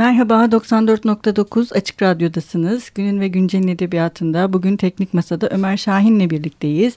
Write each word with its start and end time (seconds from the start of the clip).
Merhaba 0.00 0.44
94.9 0.44 1.74
Açık 1.74 2.02
Radyo'dasınız. 2.02 2.90
Günün 2.94 3.20
ve 3.20 3.28
Güncel'in 3.28 3.68
edebiyatında 3.68 4.52
bugün 4.52 4.76
Teknik 4.76 5.14
Masa'da 5.14 5.48
Ömer 5.48 5.76
Şahin'le 5.76 6.30
birlikteyiz. 6.30 6.96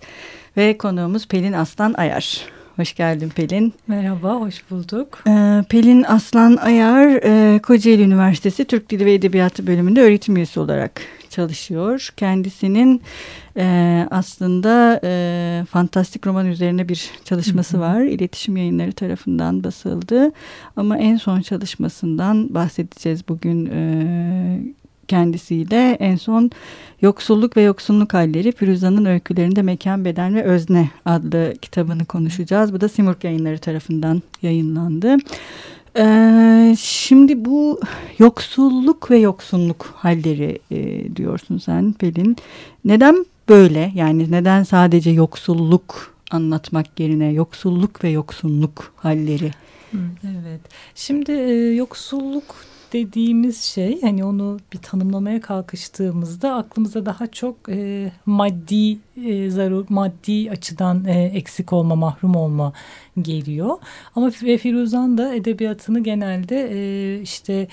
Ve 0.58 0.78
konuğumuz 0.78 1.27
Pelin 1.27 1.53
Aslan 1.53 1.93
Ayar. 1.93 2.42
Hoş 2.75 2.96
geldin 2.96 3.30
Pelin. 3.30 3.74
Merhaba, 3.88 4.36
hoş 4.36 4.72
bulduk. 4.72 5.20
Ee, 5.27 5.64
Pelin 5.70 6.04
Aslan 6.04 6.56
Ayar, 6.56 7.08
e, 7.24 7.59
Kocaeli 7.59 8.02
Üniversitesi 8.02 8.66
Türk 8.66 8.89
Dili 8.89 9.05
ve 9.05 9.14
Edebiyatı 9.14 9.68
bölümünde 9.68 10.02
öğretim 10.02 10.36
üyesi 10.36 10.59
olarak 10.59 11.01
çalışıyor. 11.29 12.09
Kendisinin 12.18 13.01
e, 13.57 14.07
aslında 14.11 15.00
e, 15.04 15.65
fantastik 15.70 16.28
roman 16.28 16.46
üzerine 16.46 16.89
bir 16.89 17.11
çalışması 17.25 17.79
var. 17.79 18.01
İletişim 18.01 18.57
yayınları 18.57 18.92
tarafından 18.92 19.64
basıldı. 19.64 20.32
Ama 20.75 20.97
en 20.97 21.18
son 21.18 21.42
çalışmasından 21.42 22.54
bahsedeceğiz 22.54 23.28
bugün 23.28 23.65
e, 23.65 24.74
kendisiyle. 25.13 25.97
En 25.99 26.15
son 26.15 26.51
Yoksulluk 27.01 27.57
ve 27.57 27.61
Yoksunluk 27.61 28.13
Halleri 28.13 28.51
Firuza'nın 28.51 29.05
öykülerinde 29.05 29.61
Mekan, 29.61 30.05
Beden 30.05 30.36
ve 30.36 30.43
Özne 30.43 30.89
adlı 31.05 31.53
kitabını 31.61 32.05
konuşacağız. 32.05 32.73
Bu 32.73 32.81
da 32.81 32.89
Simurg 32.89 33.23
yayınları 33.23 33.58
tarafından 33.58 34.22
yayınlandı. 34.41 35.16
Ee, 35.98 36.76
şimdi 36.80 37.45
bu 37.45 37.80
yoksulluk 38.20 39.12
ve 39.12 39.17
yoksunluk 39.17 39.86
halleri 39.95 40.59
e, 40.72 41.16
diyorsun 41.16 41.58
sen 41.58 41.94
Pelin. 41.94 42.38
Neden 42.86 43.25
böyle 43.50 43.91
yani 43.95 44.31
neden 44.31 44.64
sadece 44.64 45.11
yoksulluk 45.11 46.16
anlatmak 46.31 47.00
yerine 47.00 47.31
yoksulluk 47.31 48.03
ve 48.03 48.09
yoksunluk 48.09 48.94
halleri? 48.95 49.52
Evet 50.23 50.61
şimdi 50.95 51.31
e, 51.31 51.73
yoksulluk 51.73 52.73
dediğimiz 52.94 53.62
şey 53.62 54.02
hani 54.02 54.26
onu 54.26 54.60
bir 54.74 54.78
tanımlamaya 54.78 55.42
kalkıştığımızda 55.42 56.56
aklımıza 56.56 57.06
daha 57.06 57.28
çok 57.28 57.56
e, 57.70 58.12
maddi 58.26 58.98
e, 59.26 59.50
zarur 59.50 59.86
maddi 59.90 60.52
açıdan 60.52 61.06
e, 61.06 61.23
eksik 61.23 61.73
olma 61.73 61.95
mahrum 61.95 62.36
olma 62.36 62.73
geliyor. 63.22 63.78
Ama 64.16 64.30
Firuzan 64.30 65.17
da 65.17 65.36
edebiyatını 65.36 66.04
genelde 66.04 66.70
e, 66.72 67.22
işte 67.22 67.67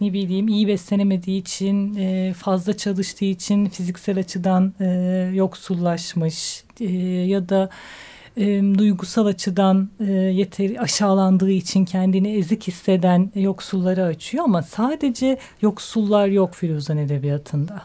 ne 0.00 0.12
bileyim 0.12 0.48
iyi 0.48 0.68
beslenemediği 0.68 1.40
için 1.40 1.94
e, 1.94 2.32
fazla 2.32 2.76
çalıştığı 2.76 3.24
için 3.24 3.66
fiziksel 3.66 4.18
açıdan 4.18 4.72
e, 4.80 4.86
yoksullaşmış 5.34 6.64
e, 6.80 6.92
ya 7.04 7.48
da 7.48 7.70
e, 8.36 8.62
duygusal 8.78 9.26
açıdan 9.26 9.88
e, 10.00 10.12
yeteri 10.12 10.80
aşağılandığı 10.80 11.50
için 11.50 11.84
kendini 11.84 12.36
ezik 12.36 12.66
hisseden 12.66 13.30
yoksulları 13.34 14.04
açıyor 14.04 14.44
ama 14.44 14.62
sadece 14.62 15.38
yoksullar 15.62 16.26
yok 16.26 16.54
Firuzan 16.54 16.98
edebiyatında. 16.98 17.82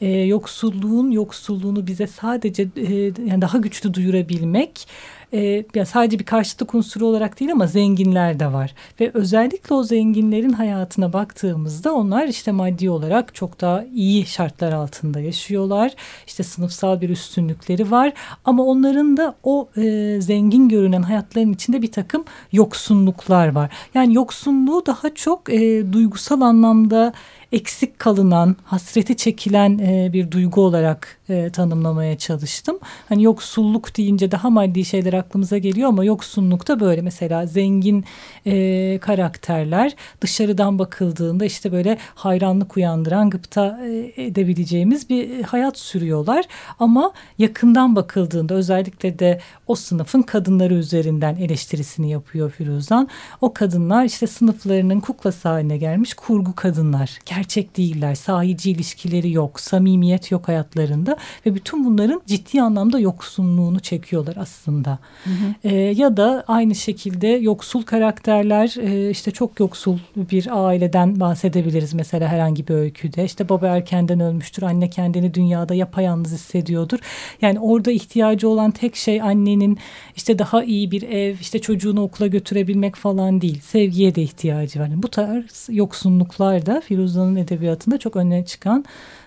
E, 0.00 0.08
yoksulluğun 0.08 1.10
yoksulluğunu 1.10 1.86
bize 1.86 2.06
sadece 2.06 2.68
e, 2.76 2.94
yani 3.26 3.40
daha 3.42 3.58
güçlü 3.58 3.94
duyurabilmek 3.94 4.88
e, 5.32 5.64
ya 5.74 5.86
sadece 5.86 6.18
bir 6.18 6.24
karşıtlık 6.24 6.74
unsuru 6.74 7.06
olarak 7.06 7.40
değil 7.40 7.52
ama 7.52 7.66
zenginler 7.66 8.40
de 8.40 8.52
var. 8.52 8.74
Ve 9.00 9.10
özellikle 9.14 9.74
o 9.74 9.82
zenginlerin 9.82 10.52
hayatına 10.52 11.12
baktığımızda 11.12 11.94
onlar 11.94 12.26
işte 12.26 12.52
maddi 12.52 12.90
olarak 12.90 13.34
çok 13.34 13.60
daha 13.60 13.84
iyi 13.94 14.26
şartlar 14.26 14.72
altında 14.72 15.20
yaşıyorlar. 15.20 15.94
İşte 16.26 16.42
sınıfsal 16.42 17.00
bir 17.00 17.10
üstünlükleri 17.10 17.90
var 17.90 18.12
ama 18.44 18.64
onların 18.64 19.16
da 19.16 19.34
o 19.42 19.68
e, 19.76 20.16
zengin 20.20 20.68
görünen 20.68 21.02
hayatların 21.02 21.52
içinde 21.52 21.82
bir 21.82 21.92
takım 21.92 22.24
yoksunluklar 22.52 23.48
var. 23.48 23.72
Yani 23.94 24.14
yoksunluğu 24.14 24.86
daha 24.86 25.14
çok 25.14 25.52
e, 25.52 25.92
duygusal 25.92 26.40
anlamda 26.40 27.12
eksik 27.52 27.98
kalınan, 27.98 28.56
hasreti 28.64 29.16
çekilen 29.16 29.78
e, 29.78 30.12
bir 30.12 30.30
duygu 30.30 30.60
olarak 30.60 31.18
e, 31.28 31.50
tanımlamaya 31.50 32.18
çalıştım. 32.18 32.78
Hani 33.08 33.22
yoksulluk 33.22 33.96
deyince 33.96 34.30
daha 34.30 34.50
maddi 34.50 34.84
şeyler 34.84 35.12
aklımıza 35.12 35.58
geliyor 35.58 35.88
ama 35.88 36.04
yoksulluk 36.04 36.68
da 36.68 36.80
böyle 36.80 37.02
mesela 37.02 37.46
zengin 37.46 38.04
e, 38.46 38.98
karakterler 38.98 39.92
dışarıdan 40.20 40.78
bakıldığında 40.78 41.44
işte 41.44 41.72
böyle 41.72 41.98
hayranlık 42.14 42.76
uyandıran 42.76 43.30
gıpta 43.30 43.80
e, 43.86 44.12
edebileceğimiz 44.24 45.10
bir 45.10 45.42
hayat 45.42 45.78
sürüyorlar. 45.78 46.44
Ama 46.78 47.12
yakından 47.38 47.96
bakıldığında 47.96 48.54
özellikle 48.54 49.18
de 49.18 49.40
o 49.66 49.74
sınıfın 49.74 50.22
kadınları 50.22 50.74
üzerinden 50.74 51.36
eleştirisini 51.36 52.10
yapıyor 52.10 52.50
Firuzan. 52.50 53.08
O 53.40 53.52
kadınlar 53.52 54.04
işte 54.04 54.26
sınıflarının 54.26 55.00
kuklası 55.00 55.48
haline 55.48 55.76
gelmiş 55.76 56.14
kurgu 56.14 56.54
kadınlar. 56.54 57.18
Gerçek 57.40 57.76
değiller, 57.76 58.14
sahici 58.14 58.70
ilişkileri 58.70 59.32
yok, 59.32 59.60
samimiyet 59.60 60.30
yok 60.30 60.48
hayatlarında 60.48 61.16
ve 61.46 61.54
bütün 61.54 61.84
bunların 61.84 62.22
ciddi 62.26 62.62
anlamda 62.62 62.98
yoksunluğunu 62.98 63.80
çekiyorlar 63.80 64.36
aslında. 64.36 64.98
Hı 65.24 65.30
hı. 65.30 65.68
E, 65.68 65.74
ya 65.74 66.16
da 66.16 66.44
aynı 66.48 66.74
şekilde 66.74 67.26
yoksul 67.26 67.82
karakterler 67.82 68.74
e, 68.80 69.10
işte 69.10 69.30
çok 69.30 69.60
yoksul 69.60 69.98
bir 70.16 70.66
aileden 70.66 71.20
bahsedebiliriz 71.20 71.94
mesela 71.94 72.28
herhangi 72.28 72.68
bir 72.68 72.74
öyküde. 72.74 73.24
İşte 73.24 73.48
baba 73.48 73.66
erkenden 73.66 74.20
ölmüştür, 74.20 74.62
anne 74.62 74.90
kendini 74.90 75.34
dünyada 75.34 75.74
yapayalnız 75.74 76.32
hissediyordur. 76.32 76.98
Yani 77.42 77.60
orada 77.60 77.90
ihtiyacı 77.90 78.48
olan 78.48 78.70
tek 78.70 78.96
şey 78.96 79.22
annenin 79.22 79.78
işte 80.16 80.38
daha 80.38 80.64
iyi 80.64 80.90
bir 80.90 81.02
ev, 81.02 81.36
işte 81.40 81.58
çocuğunu 81.58 82.02
okula 82.02 82.26
götürebilmek 82.26 82.96
falan 82.96 83.40
değil. 83.40 83.60
Sevgiye 83.60 84.14
de 84.14 84.22
ihtiyacı 84.22 84.80
var. 84.80 84.86
Yani 84.86 85.02
bu 85.02 85.08
tarz 85.08 85.68
yoksunluklar 85.70 86.66
da 86.66 86.80
Firuza'nın 86.80 87.29
edebiyatında 87.36 87.98
çok 87.98 88.16
öne 88.16 88.44
çıkan 88.44 88.84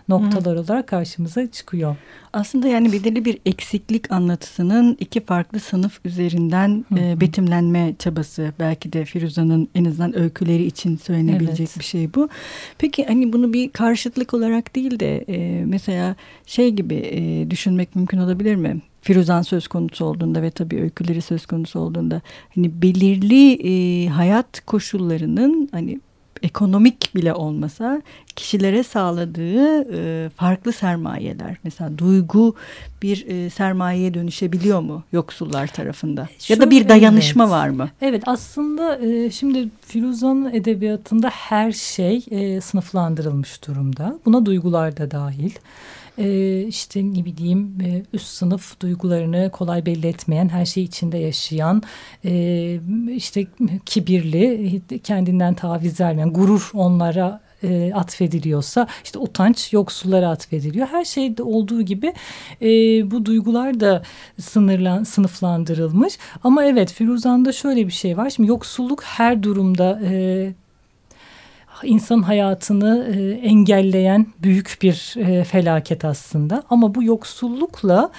noktalar 0.09 0.57
Hı. 0.57 0.61
olarak 0.61 0.87
karşımıza 0.87 1.51
çıkıyor. 1.51 1.95
Aslında 2.33 2.67
yani 2.67 2.91
belirli 2.91 3.25
bir 3.25 3.37
eksiklik 3.45 4.11
anlatısının 4.11 4.97
iki 4.99 5.25
farklı 5.25 5.59
sınıf 5.59 5.99
üzerinden 6.05 6.85
Hı. 6.89 6.99
e, 6.99 7.21
betimlenme 7.21 7.95
çabası 7.99 8.53
belki 8.59 8.93
de 8.93 9.05
Firuza'nın 9.05 9.69
en 9.75 9.85
azından 9.85 10.17
öyküleri 10.17 10.63
için 10.63 10.97
söylenebilecek 10.97 11.67
evet. 11.67 11.79
bir 11.79 11.83
şey 11.83 12.13
bu. 12.13 12.29
Peki 12.77 13.05
hani 13.05 13.33
bunu 13.33 13.53
bir 13.53 13.69
karşıtlık 13.69 14.33
olarak 14.33 14.75
değil 14.75 14.99
de 14.99 15.17
e, 15.17 15.65
mesela 15.65 16.15
şey 16.45 16.71
gibi 16.71 16.95
e, 16.95 17.51
düşünmek 17.51 17.95
mümkün 17.95 18.17
olabilir 18.17 18.55
mi? 18.55 18.81
Firuzan 19.01 19.41
söz 19.41 19.67
konusu 19.67 20.05
olduğunda 20.05 20.41
ve 20.41 20.51
tabii 20.51 20.81
öyküleri 20.81 21.21
söz 21.21 21.45
konusu 21.45 21.79
olduğunda 21.79 22.21
hani 22.55 22.81
belirli 22.81 23.53
e, 23.53 24.07
hayat 24.07 24.65
koşullarının 24.65 25.69
hani 25.71 25.99
ekonomik 26.43 27.15
bile 27.15 27.33
olmasa 27.33 28.01
kişilere 28.35 28.83
sağladığı 28.83 29.95
e, 29.95 30.29
farklı 30.29 30.73
sermayeler. 30.73 31.55
Mesela 31.63 31.97
duygu 31.97 32.55
bir 33.01 33.25
e, 33.27 33.49
sermayeye 33.49 34.13
dönüşebiliyor 34.13 34.81
mu 34.81 35.03
yoksullar 35.11 35.67
tarafında? 35.67 36.27
Şu, 36.39 36.53
ya 36.53 36.59
da 36.59 36.71
bir 36.71 36.89
dayanışma 36.89 37.43
evet. 37.43 37.51
var 37.51 37.69
mı? 37.69 37.89
Evet 38.01 38.23
aslında 38.25 38.97
e, 38.97 39.31
şimdi 39.31 39.69
Firuza'nın 39.81 40.53
edebiyatında 40.53 41.29
her 41.29 41.71
şey 41.71 42.25
e, 42.31 42.61
sınıflandırılmış 42.61 43.67
durumda. 43.67 44.19
Buna 44.25 44.45
duygular 44.45 44.97
da 44.97 45.11
dahil 45.11 45.51
e, 46.17 46.61
işte 46.61 47.03
ne 47.03 47.25
bileyim 47.25 47.77
e, 47.81 48.03
üst 48.13 48.27
sınıf 48.27 48.79
duygularını 48.79 49.49
kolay 49.53 49.85
belli 49.85 50.07
etmeyen, 50.07 50.49
her 50.49 50.65
şey 50.65 50.83
içinde 50.83 51.17
yaşayan, 51.17 51.83
e, 52.25 52.79
işte 53.15 53.47
kibirli, 53.85 54.81
kendinden 55.03 55.53
taviz 55.53 55.99
vermeyen, 55.99 56.33
gurur 56.33 56.71
onlara 56.73 57.41
e, 57.63 57.91
atfediliyorsa 57.93 58.87
işte 59.03 59.19
utanç 59.19 59.73
yoksullara 59.73 60.29
atfediliyor. 60.29 60.87
Her 60.87 61.05
şeyde 61.05 61.43
olduğu 61.43 61.81
gibi 61.81 62.13
e, 62.61 62.67
bu 63.11 63.25
duygular 63.25 63.79
da 63.79 64.03
sınırlan, 64.39 65.03
sınıflandırılmış. 65.03 66.17
Ama 66.43 66.65
evet 66.65 66.93
Firuzan'da 66.93 67.51
şöyle 67.51 67.87
bir 67.87 67.91
şey 67.91 68.17
var. 68.17 68.29
Şimdi 68.29 68.49
yoksulluk 68.49 69.03
her 69.03 69.43
durumda 69.43 70.01
e, 70.05 70.53
insan 71.85 72.21
hayatını 72.21 73.15
e, 73.15 73.31
engelleyen 73.47 74.27
büyük 74.43 74.77
bir 74.81 75.15
e, 75.17 75.43
felaket 75.43 76.05
aslında. 76.05 76.63
Ama 76.69 76.95
bu 76.95 77.03
yoksullukla 77.03 78.11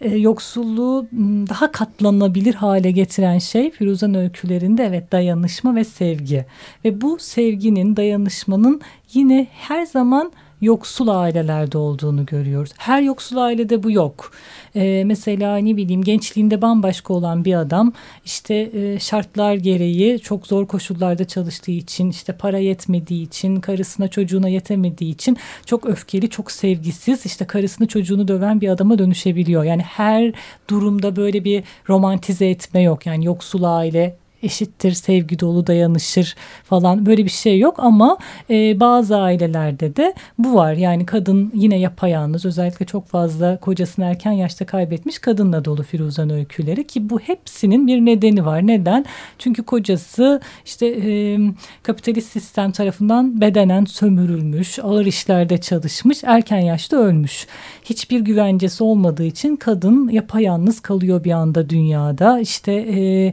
e, 0.00 0.16
yoksulluğu 0.16 1.06
daha 1.48 1.72
katlanabilir 1.72 2.54
hale 2.54 2.90
getiren 2.90 3.38
şey 3.38 3.70
Firuzan 3.70 4.14
öykülerinde 4.14 4.84
evet 4.84 5.12
dayanışma 5.12 5.74
ve 5.74 5.84
sevgi. 5.84 6.46
Ve 6.84 7.00
bu 7.00 7.18
sevginin, 7.18 7.96
dayanışmanın 7.96 8.80
yine 9.12 9.46
her 9.50 9.86
zaman 9.86 10.32
yoksul 10.64 11.08
ailelerde 11.08 11.78
olduğunu 11.78 12.26
görüyoruz. 12.26 12.72
Her 12.78 13.02
yoksul 13.02 13.36
ailede 13.36 13.82
bu 13.82 13.90
yok. 13.90 14.32
Ee, 14.76 15.02
mesela 15.06 15.56
ne 15.56 15.76
bileyim 15.76 16.02
gençliğinde 16.02 16.62
bambaşka 16.62 17.14
olan 17.14 17.44
bir 17.44 17.54
adam 17.54 17.92
işte 18.24 18.54
e, 18.54 18.98
şartlar 18.98 19.54
gereği 19.54 20.20
çok 20.20 20.46
zor 20.46 20.66
koşullarda 20.66 21.24
çalıştığı 21.24 21.70
için 21.70 22.10
işte 22.10 22.32
para 22.32 22.58
yetmediği 22.58 23.26
için 23.26 23.60
karısına 23.60 24.08
çocuğuna 24.08 24.48
yetemediği 24.48 25.12
için 25.12 25.36
çok 25.66 25.86
öfkeli 25.86 26.30
çok 26.30 26.50
sevgisiz 26.50 27.26
işte 27.26 27.44
karısını 27.44 27.86
çocuğunu 27.86 28.28
döven 28.28 28.60
bir 28.60 28.68
adama 28.68 28.98
dönüşebiliyor. 28.98 29.64
Yani 29.64 29.82
her 29.82 30.32
durumda 30.70 31.16
böyle 31.16 31.44
bir 31.44 31.64
romantize 31.88 32.50
etme 32.50 32.82
yok 32.82 33.06
yani 33.06 33.24
yoksul 33.24 33.62
aile 33.62 34.23
eşittir, 34.44 34.92
sevgi 34.92 35.40
dolu 35.40 35.66
dayanışır 35.66 36.36
falan 36.64 37.06
böyle 37.06 37.24
bir 37.24 37.30
şey 37.30 37.58
yok 37.58 37.74
ama 37.78 38.18
e, 38.50 38.80
bazı 38.80 39.16
ailelerde 39.16 39.96
de 39.96 40.14
bu 40.38 40.54
var. 40.54 40.72
Yani 40.72 41.06
kadın 41.06 41.50
yine 41.54 41.78
yapayalnız 41.78 42.44
özellikle 42.44 42.86
çok 42.86 43.06
fazla 43.06 43.60
kocasını 43.60 44.04
erken 44.04 44.32
yaşta 44.32 44.66
kaybetmiş 44.66 45.18
kadınla 45.18 45.64
dolu 45.64 45.82
Firuzan 45.82 46.30
öyküleri 46.30 46.86
ki 46.86 47.10
bu 47.10 47.18
hepsinin 47.18 47.86
bir 47.86 47.98
nedeni 47.98 48.46
var. 48.46 48.66
Neden? 48.66 49.04
Çünkü 49.38 49.62
kocası 49.62 50.40
işte 50.64 50.86
e, 50.86 51.38
kapitalist 51.82 52.32
sistem 52.32 52.72
tarafından 52.72 53.40
bedenen 53.40 53.84
sömürülmüş, 53.84 54.78
ağır 54.78 55.06
işlerde 55.06 55.60
çalışmış, 55.60 56.24
erken 56.24 56.60
yaşta 56.60 56.96
ölmüş. 56.96 57.46
Hiçbir 57.84 58.20
güvencesi 58.20 58.84
olmadığı 58.84 59.24
için 59.24 59.56
kadın 59.56 60.08
yapayalnız 60.08 60.80
kalıyor 60.80 61.24
bir 61.24 61.32
anda 61.32 61.70
dünyada. 61.70 62.40
İşte 62.40 62.72
e, 62.72 63.32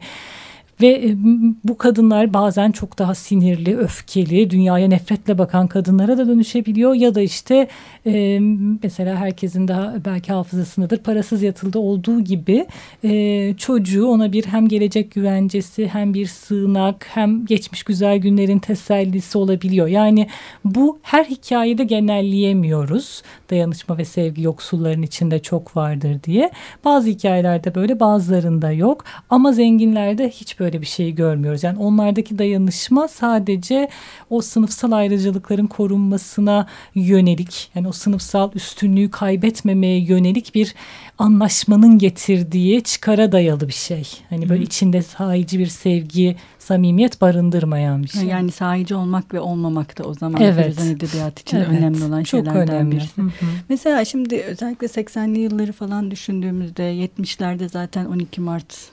ve 0.81 0.87
e, 0.87 1.15
bu 1.63 1.77
kadınlar 1.77 2.33
bazen 2.33 2.71
çok 2.71 2.99
daha 2.99 3.15
sinirli, 3.15 3.77
öfkeli, 3.77 4.49
dünyaya 4.49 4.87
nefretle 4.87 5.37
bakan 5.37 5.67
kadınlara 5.67 6.17
da 6.17 6.27
dönüşebiliyor. 6.27 6.93
Ya 6.93 7.15
da 7.15 7.21
işte 7.21 7.67
e, 8.05 8.39
mesela 8.83 9.15
herkesin 9.15 9.67
daha 9.67 9.95
belki 10.05 10.33
hafızasındadır 10.33 10.97
parasız 10.97 11.43
yatıldı 11.43 11.79
olduğu 11.79 12.21
gibi 12.21 12.65
e, 13.03 13.53
çocuğu 13.57 14.07
ona 14.07 14.31
bir 14.31 14.45
hem 14.45 14.67
gelecek 14.67 15.11
güvencesi 15.11 15.87
hem 15.87 16.13
bir 16.13 16.25
sığınak 16.25 17.07
hem 17.13 17.45
geçmiş 17.45 17.83
güzel 17.83 18.17
günlerin 18.17 18.59
tesellisi 18.59 19.37
olabiliyor. 19.37 19.87
Yani 19.87 20.27
bu 20.65 20.99
her 21.01 21.25
hikayede 21.25 21.83
genelleyemiyoruz. 21.83 23.21
Dayanışma 23.49 23.97
ve 23.97 24.05
sevgi 24.05 24.41
yoksulların 24.41 25.01
içinde 25.01 25.39
çok 25.39 25.77
vardır 25.77 26.23
diye. 26.23 26.51
Bazı 26.85 27.09
hikayelerde 27.09 27.75
böyle 27.75 27.99
bazılarında 27.99 28.71
yok 28.71 29.05
ama 29.29 29.51
zenginlerde 29.51 30.29
hiç 30.29 30.59
böyle 30.59 30.70
böyle 30.71 30.81
bir 30.81 30.87
şeyi 30.87 31.15
görmüyoruz. 31.15 31.63
Yani 31.63 31.79
onlardaki 31.79 32.37
dayanışma 32.39 33.07
sadece 33.07 33.89
o 34.29 34.41
sınıfsal 34.41 34.91
ayrıcalıkların 34.91 35.67
korunmasına 35.67 36.67
yönelik 36.95 37.71
yani 37.75 37.87
o 37.87 37.91
sınıfsal 37.91 38.51
üstünlüğü 38.55 39.11
kaybetmemeye 39.11 39.99
yönelik 39.99 40.55
bir 40.55 40.75
anlaşmanın 41.17 41.97
getirdiği 41.97 42.83
çıkara 42.83 43.31
dayalı 43.31 43.67
bir 43.67 43.73
şey. 43.73 44.07
Hani 44.29 44.49
böyle 44.49 44.61
Hı. 44.61 44.65
içinde 44.65 45.01
sahici 45.01 45.59
bir 45.59 45.67
sevgi, 45.67 46.35
samimiyet 46.59 47.21
barındırmayan 47.21 48.03
bir 48.03 48.07
şey. 48.07 48.23
Yani 48.23 48.51
sahici 48.51 48.95
olmak 48.95 49.33
ve 49.33 49.39
olmamak 49.39 49.97
da 49.97 50.03
o 50.03 50.13
zaman 50.13 50.41
evet. 50.41 50.79
edebiyat 50.79 51.39
için 51.39 51.57
evet. 51.57 51.67
önemli 51.69 52.03
olan 52.03 52.23
Çok 52.23 52.45
şeylerden 52.45 52.75
önemli. 52.75 52.95
birisi. 52.95 53.21
Hı 53.21 53.25
hı. 53.25 53.45
Mesela 53.69 54.05
şimdi 54.05 54.41
özellikle 54.41 54.87
80'li 54.87 55.39
yılları 55.39 55.71
falan 55.71 56.11
düşündüğümüzde 56.11 56.83
70'lerde 56.83 57.69
zaten 57.69 58.05
12 58.05 58.41
Mart 58.41 58.91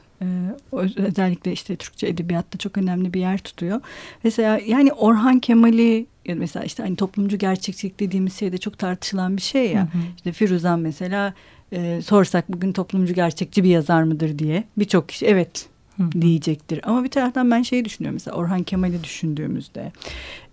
özellikle 0.73 1.53
işte 1.53 1.77
Türkçe 1.77 2.07
edebiyatta 2.07 2.59
çok 2.59 2.79
önemli 2.79 3.15
bir 3.15 3.21
yer 3.21 3.39
tutuyor. 3.39 3.81
Mesela 4.25 4.61
yani 4.67 4.93
Orhan 4.93 5.39
Kemal'i 5.39 6.07
mesela 6.35 6.65
işte 6.65 6.83
hani 6.83 6.97
toplumcu 6.97 7.39
gerçekçilik 7.39 8.01
dediğimiz 8.01 8.39
şey 8.39 8.53
de 8.53 8.59
çok 8.59 8.79
tartışılan 8.79 9.37
bir 9.37 9.43
şey 9.43 9.73
ya. 9.73 9.83
Hı 9.83 9.85
hı. 9.85 10.03
İşte 10.17 10.33
Firuzan 10.33 10.81
mesela 10.81 11.35
e, 11.73 12.03
sorsak 12.03 12.49
bugün 12.49 12.73
toplumcu 12.73 13.15
gerçekçi 13.15 13.65
bir 13.65 13.69
yazar 13.69 14.03
mıdır 14.03 14.39
diye 14.39 14.65
birçok 14.79 15.09
kişi 15.09 15.27
evet 15.27 15.69
hı 15.97 16.03
hı. 16.03 16.13
diyecektir. 16.13 16.81
Ama 16.83 17.05
bir 17.05 17.11
taraftan 17.11 17.51
ben 17.51 17.63
şeyi 17.63 17.85
düşünüyorum 17.85 18.15
mesela 18.15 18.37
Orhan 18.37 18.63
Kemal'i 18.63 19.05
düşündüğümüzde 19.05 19.93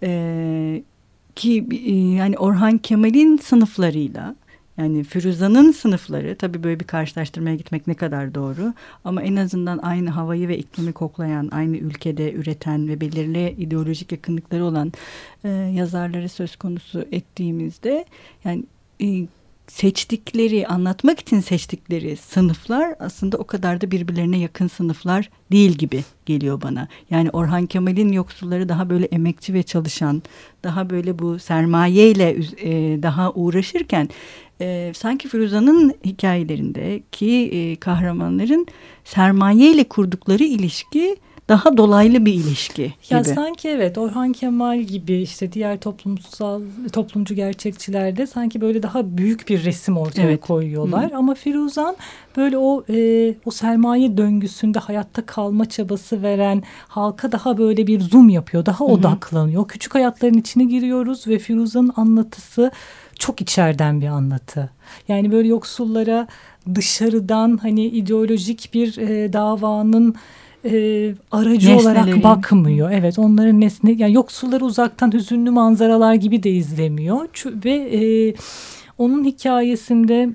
e, 0.04 0.84
ki 1.36 1.68
e, 1.86 1.96
yani 1.96 2.38
Orhan 2.38 2.78
Kemal'in 2.78 3.38
sınıflarıyla 3.38 4.36
yani 4.78 5.04
Firuza'nın 5.04 5.72
sınıfları 5.72 6.36
tabii 6.36 6.64
böyle 6.64 6.80
bir 6.80 6.86
karşılaştırmaya 6.86 7.56
gitmek 7.56 7.88
ne 7.88 7.94
kadar 7.94 8.36
doğru 8.36 8.74
ama 9.04 9.22
en 9.22 9.36
azından 9.36 9.78
aynı 9.78 10.10
havayı 10.10 10.48
ve 10.48 10.58
iklimi 10.58 10.94
koklayan, 10.94 11.50
aynı 11.52 11.78
ülkede 11.78 12.34
üreten 12.34 12.88
ve 12.88 13.02
belirli 13.02 13.56
ideolojik 13.58 14.12
yakınlıkları 14.12 14.66
olan 14.66 14.94
e, 15.44 15.50
yazarları 15.50 16.30
söz 16.30 16.56
konusu 16.56 17.06
ettiğimizde 17.12 18.06
yani 18.44 18.64
e, 19.02 19.28
seçtikleri, 19.68 20.68
anlatmak 20.68 21.20
için 21.20 21.40
seçtikleri 21.40 22.18
sınıflar 22.18 22.96
aslında 23.00 23.38
o 23.38 23.44
kadar 23.44 23.82
da 23.82 23.92
birbirlerine 23.92 24.38
yakın 24.38 24.68
sınıflar 24.68 25.30
değil 25.52 25.72
gibi 25.72 26.04
geliyor 26.26 26.62
bana. 26.62 26.88
Yani 27.10 27.30
Orhan 27.30 27.66
Kemal'in 27.66 28.12
yoksulları 28.12 28.70
daha 28.70 28.90
böyle 28.90 29.06
emekçi 29.06 29.54
ve 29.54 29.64
çalışan, 29.64 30.24
daha 30.64 30.90
böyle 30.90 31.20
bu 31.20 31.40
sermayeyle 31.40 32.38
e, 32.58 33.04
daha 33.04 33.34
uğraşırken 33.34 34.10
e, 34.62 34.92
sanki 34.96 35.28
Firuza'nın 35.28 35.94
hikayelerindeki 36.06 37.50
e, 37.52 37.76
kahramanların 37.76 38.68
sermaye 39.04 39.72
ile 39.72 39.84
kurdukları 39.84 40.44
ilişki 40.44 41.18
daha 41.50 41.78
dolaylı 41.78 42.26
bir 42.26 42.34
ilişki 42.34 42.84
gibi. 42.84 42.94
Ya 43.10 43.24
sanki 43.24 43.70
evet 43.70 43.98
Orhan 43.98 44.32
Kemal 44.32 44.80
gibi 44.80 45.22
işte 45.22 45.52
diğer 45.52 45.80
toplumsal 45.80 46.62
toplumcu 46.94 47.36
gerçekçilerde 47.36 48.28
sanki 48.28 48.62
böyle 48.62 48.84
daha 48.84 49.18
büyük 49.18 49.50
bir 49.50 49.66
resim 49.66 49.98
ortaya 49.98 50.22
evet. 50.22 50.42
koyuyorlar. 50.42 51.12
Hı. 51.12 51.18
Ama 51.18 51.34
Firuzan 51.36 51.96
böyle 52.38 52.58
o 52.58 52.84
e, 52.90 53.34
o 53.46 53.52
sermaye 53.52 54.18
döngüsünde 54.18 54.80
hayatta 54.80 55.26
kalma 55.26 55.70
çabası 55.70 56.22
veren 56.22 56.64
halka 56.88 57.32
daha 57.32 57.58
böyle 57.58 57.88
bir 57.88 58.02
zoom 58.02 58.30
yapıyor. 58.30 58.66
Daha 58.66 58.80
Hı. 58.80 58.84
odaklanıyor. 58.84 59.68
Küçük 59.68 59.96
hayatların 59.96 60.38
içine 60.38 60.64
giriyoruz 60.64 61.28
ve 61.28 61.40
Firuzan'ın 61.40 61.94
anlatısı 61.96 62.72
çok 63.20 63.42
içeriden 63.42 64.02
bir 64.02 64.08
anlatı. 64.08 64.70
Yani 65.08 65.32
böyle 65.32 65.48
yoksullara 65.48 66.28
dışarıdan 66.76 67.58
hani 67.58 67.86
ideolojik 67.86 68.70
bir 68.74 68.98
e, 68.98 69.34
davanın 69.34 70.16
e, 70.66 71.14
aracı 71.32 71.78
olarak 71.78 72.24
bakmıyor. 72.24 72.92
Evet 72.92 73.20
onların 73.20 73.62
nesne 73.62 73.92
yani 73.92 74.14
yoksulları 74.14 74.66
uzaktan 74.66 75.14
hüzünlü 75.14 75.50
manzaralar 75.50 76.14
gibi 76.14 76.44
de 76.44 76.52
izlemiyor. 76.52 77.28
Ve 77.46 77.72
e, 77.72 78.36
onun 78.98 79.26
hikayesinde 79.26 80.30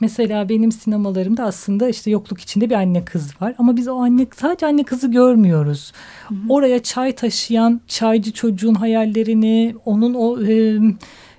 Mesela 0.00 0.48
benim 0.48 0.72
sinemalarımda 0.72 1.44
aslında 1.44 1.88
işte 1.88 2.10
yokluk 2.10 2.40
içinde 2.40 2.70
bir 2.70 2.74
anne 2.74 3.04
kız 3.04 3.42
var 3.42 3.54
ama 3.58 3.76
biz 3.76 3.88
o 3.88 3.96
anne 3.96 4.26
sadece 4.36 4.66
anne 4.66 4.82
kızı 4.82 5.10
görmüyoruz. 5.10 5.92
Hı 6.28 6.34
hı. 6.34 6.38
Oraya 6.48 6.82
çay 6.82 7.14
taşıyan 7.14 7.80
çaycı 7.86 8.32
çocuğun 8.32 8.74
hayallerini, 8.74 9.74
onun 9.84 10.14
o 10.14 10.42
e, 10.42 10.78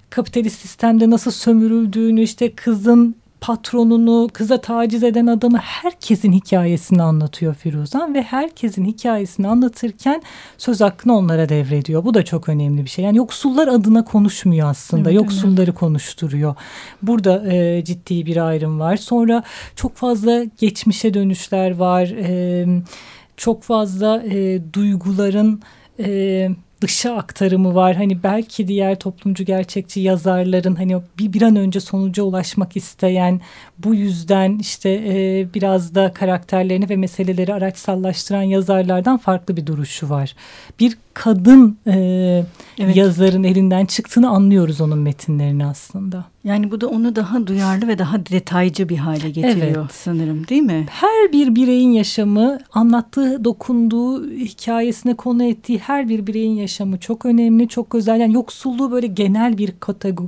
kapitalist 0.10 0.62
sistemde 0.62 1.10
nasıl 1.10 1.32
sömürüldüğünü 1.32 2.22
işte 2.22 2.52
kızın 2.52 3.16
patronunu, 3.42 4.28
kıza 4.34 4.62
taciz 4.62 5.04
eden 5.04 5.28
adamı 5.28 5.58
herkesin 5.58 6.32
hikayesini 6.32 7.02
anlatıyor 7.02 7.56
Firuzan 7.56 8.14
ve 8.14 8.22
herkesin 8.22 8.86
hikayesini 8.86 9.48
anlatırken 9.48 10.22
söz 10.58 10.82
hakkını 10.82 11.18
onlara 11.18 11.50
devrediyor. 11.50 12.06
Bu 12.06 12.14
da 12.14 12.26
çok 12.26 12.50
önemli 12.50 12.84
bir 12.84 12.90
şey. 12.90 13.06
Yani 13.06 13.18
yoksullar 13.18 13.68
adına 13.68 14.06
konuşmuyor 14.06 14.70
aslında. 14.70 15.10
Evet, 15.10 15.22
Yoksulları 15.22 15.62
önemli. 15.62 15.75
konuşturuyor. 15.75 16.56
Burada 17.01 17.54
e, 17.54 17.84
ciddi 17.84 18.25
bir 18.25 18.48
ayrım 18.48 18.80
var. 18.80 18.98
Sonra 18.98 19.44
çok 19.75 19.96
fazla 19.96 20.44
geçmişe 20.44 21.13
dönüşler 21.13 21.75
var. 21.75 22.08
E, 22.08 22.65
çok 23.38 23.63
fazla 23.63 24.24
e, 24.24 24.62
duyguların 24.74 25.62
e, 26.00 26.50
dışa 26.82 27.15
aktarımı 27.15 27.75
var. 27.75 27.96
Hani 27.96 28.24
belki 28.24 28.67
diğer 28.67 29.00
toplumcu 29.00 29.44
gerçekçi 29.44 30.00
yazarların 30.00 30.75
hani 30.75 30.98
bir, 31.20 31.34
bir 31.34 31.41
an 31.41 31.55
önce 31.55 31.79
sonuca 31.79 32.24
ulaşmak 32.24 32.77
isteyen 32.77 33.41
bu 33.77 33.96
yüzden 33.96 34.60
işte 34.60 34.89
e, 34.89 35.48
biraz 35.53 35.96
da 35.96 36.13
karakterlerini 36.13 36.89
ve 36.89 36.96
meseleleri 36.96 37.53
araçsallaştıran 37.53 38.44
yazarlardan 38.44 39.17
farklı 39.17 39.58
bir 39.58 39.65
duruşu 39.65 40.10
var. 40.10 40.36
Bir 40.79 40.98
kadın 41.15 41.77
e, 41.88 42.45
evet. 42.77 42.95
yazarın 42.95 43.43
elinden 43.43 43.86
çıktığını 43.86 44.29
anlıyoruz 44.29 44.81
onun 44.81 45.00
metinlerini 45.00 45.65
aslında. 45.65 46.25
Yani 46.43 46.72
bu 46.72 46.81
da 46.81 46.88
onu 46.88 47.15
daha 47.15 47.48
duyarlı 47.48 47.88
ve 47.88 47.98
daha 47.98 48.25
detaycı 48.25 48.89
bir 48.89 48.98
hale 48.98 49.29
getiriyor 49.29 49.81
evet. 49.81 49.91
sanırım 49.91 50.48
değil 50.48 50.62
mi? 50.62 50.86
Her 50.89 51.31
bir 51.31 51.55
bireyin 51.55 51.89
yaşamı, 51.89 52.60
anlattığı, 52.74 53.43
dokunduğu, 53.43 54.29
hikayesine 54.29 55.13
konu 55.13 55.43
ettiği 55.43 55.79
her 55.79 56.10
bir 56.10 56.27
bireyin 56.27 56.55
yaşamı 56.55 57.00
çok 57.00 57.25
önemli, 57.25 57.67
çok 57.67 57.95
özel. 57.95 58.19
Yani 58.19 58.34
yoksulluğu 58.34 58.91
böyle 58.91 59.07
genel 59.07 59.57
bir 59.57 59.74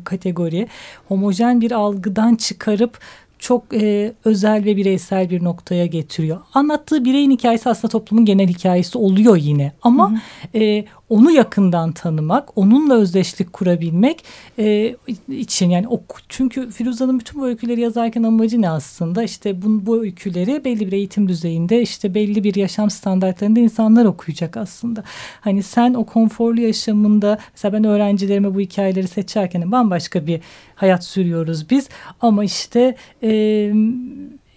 kategori, 0.04 0.68
homojen 1.08 1.62
bir 1.62 1.72
algıdan 1.72 2.36
çıkarıp 2.36 3.00
çok 3.40 3.74
e, 3.74 4.14
özel 4.26 4.66
ve 4.66 4.78
bireysel 4.78 5.30
bir 5.30 5.44
noktaya 5.44 5.86
getiriyor. 5.86 6.38
Anlattığı 6.54 7.06
bireyin 7.06 7.32
hikayesi 7.32 7.70
aslında 7.70 7.92
toplumun 7.92 8.26
genel 8.26 8.48
hikayesi 8.48 8.98
oluyor 8.98 9.38
yine. 9.38 9.72
Ama 9.82 10.12
hı 10.12 10.16
hı. 10.16 10.64
E, 10.64 10.86
onu 11.10 11.32
yakından 11.32 11.92
tanımak, 11.92 12.58
onunla 12.58 12.94
özdeşlik 12.94 13.54
kurabilmek 13.54 14.24
e, 14.60 14.96
için 15.28 15.70
yani 15.70 15.88
o, 15.88 16.02
çünkü 16.30 16.72
Firuza'nın 16.72 17.20
bütün 17.20 17.42
bu 17.42 17.48
öyküleri 17.48 17.82
yazarken 17.82 18.24
amacı 18.24 18.62
ne 18.62 18.70
aslında? 18.70 19.24
İşte 19.24 19.62
bu, 19.62 19.86
bu 19.86 20.02
öyküleri 20.02 20.66
belli 20.66 20.88
bir 20.88 20.92
eğitim 20.92 21.28
düzeyinde 21.28 21.82
işte 21.82 22.14
belli 22.14 22.44
bir 22.44 22.56
yaşam 22.56 22.90
standartlarında 22.90 23.60
insanlar 23.60 24.06
okuyacak 24.06 24.58
aslında. 24.58 25.04
Hani 25.42 25.64
sen 25.64 25.94
o 25.94 26.06
konforlu 26.06 26.62
yaşamında 26.62 27.38
mesela 27.52 27.74
ben 27.74 27.84
öğrencilerime 27.84 28.56
bu 28.56 28.60
hikayeleri 28.60 29.08
seçerken 29.08 29.72
bambaşka 29.72 30.28
bir 30.28 30.42
hayat 30.76 31.04
sürüyoruz 31.04 31.70
biz 31.70 31.90
ama 32.22 32.44
işte 32.44 32.96
e, 33.24 33.30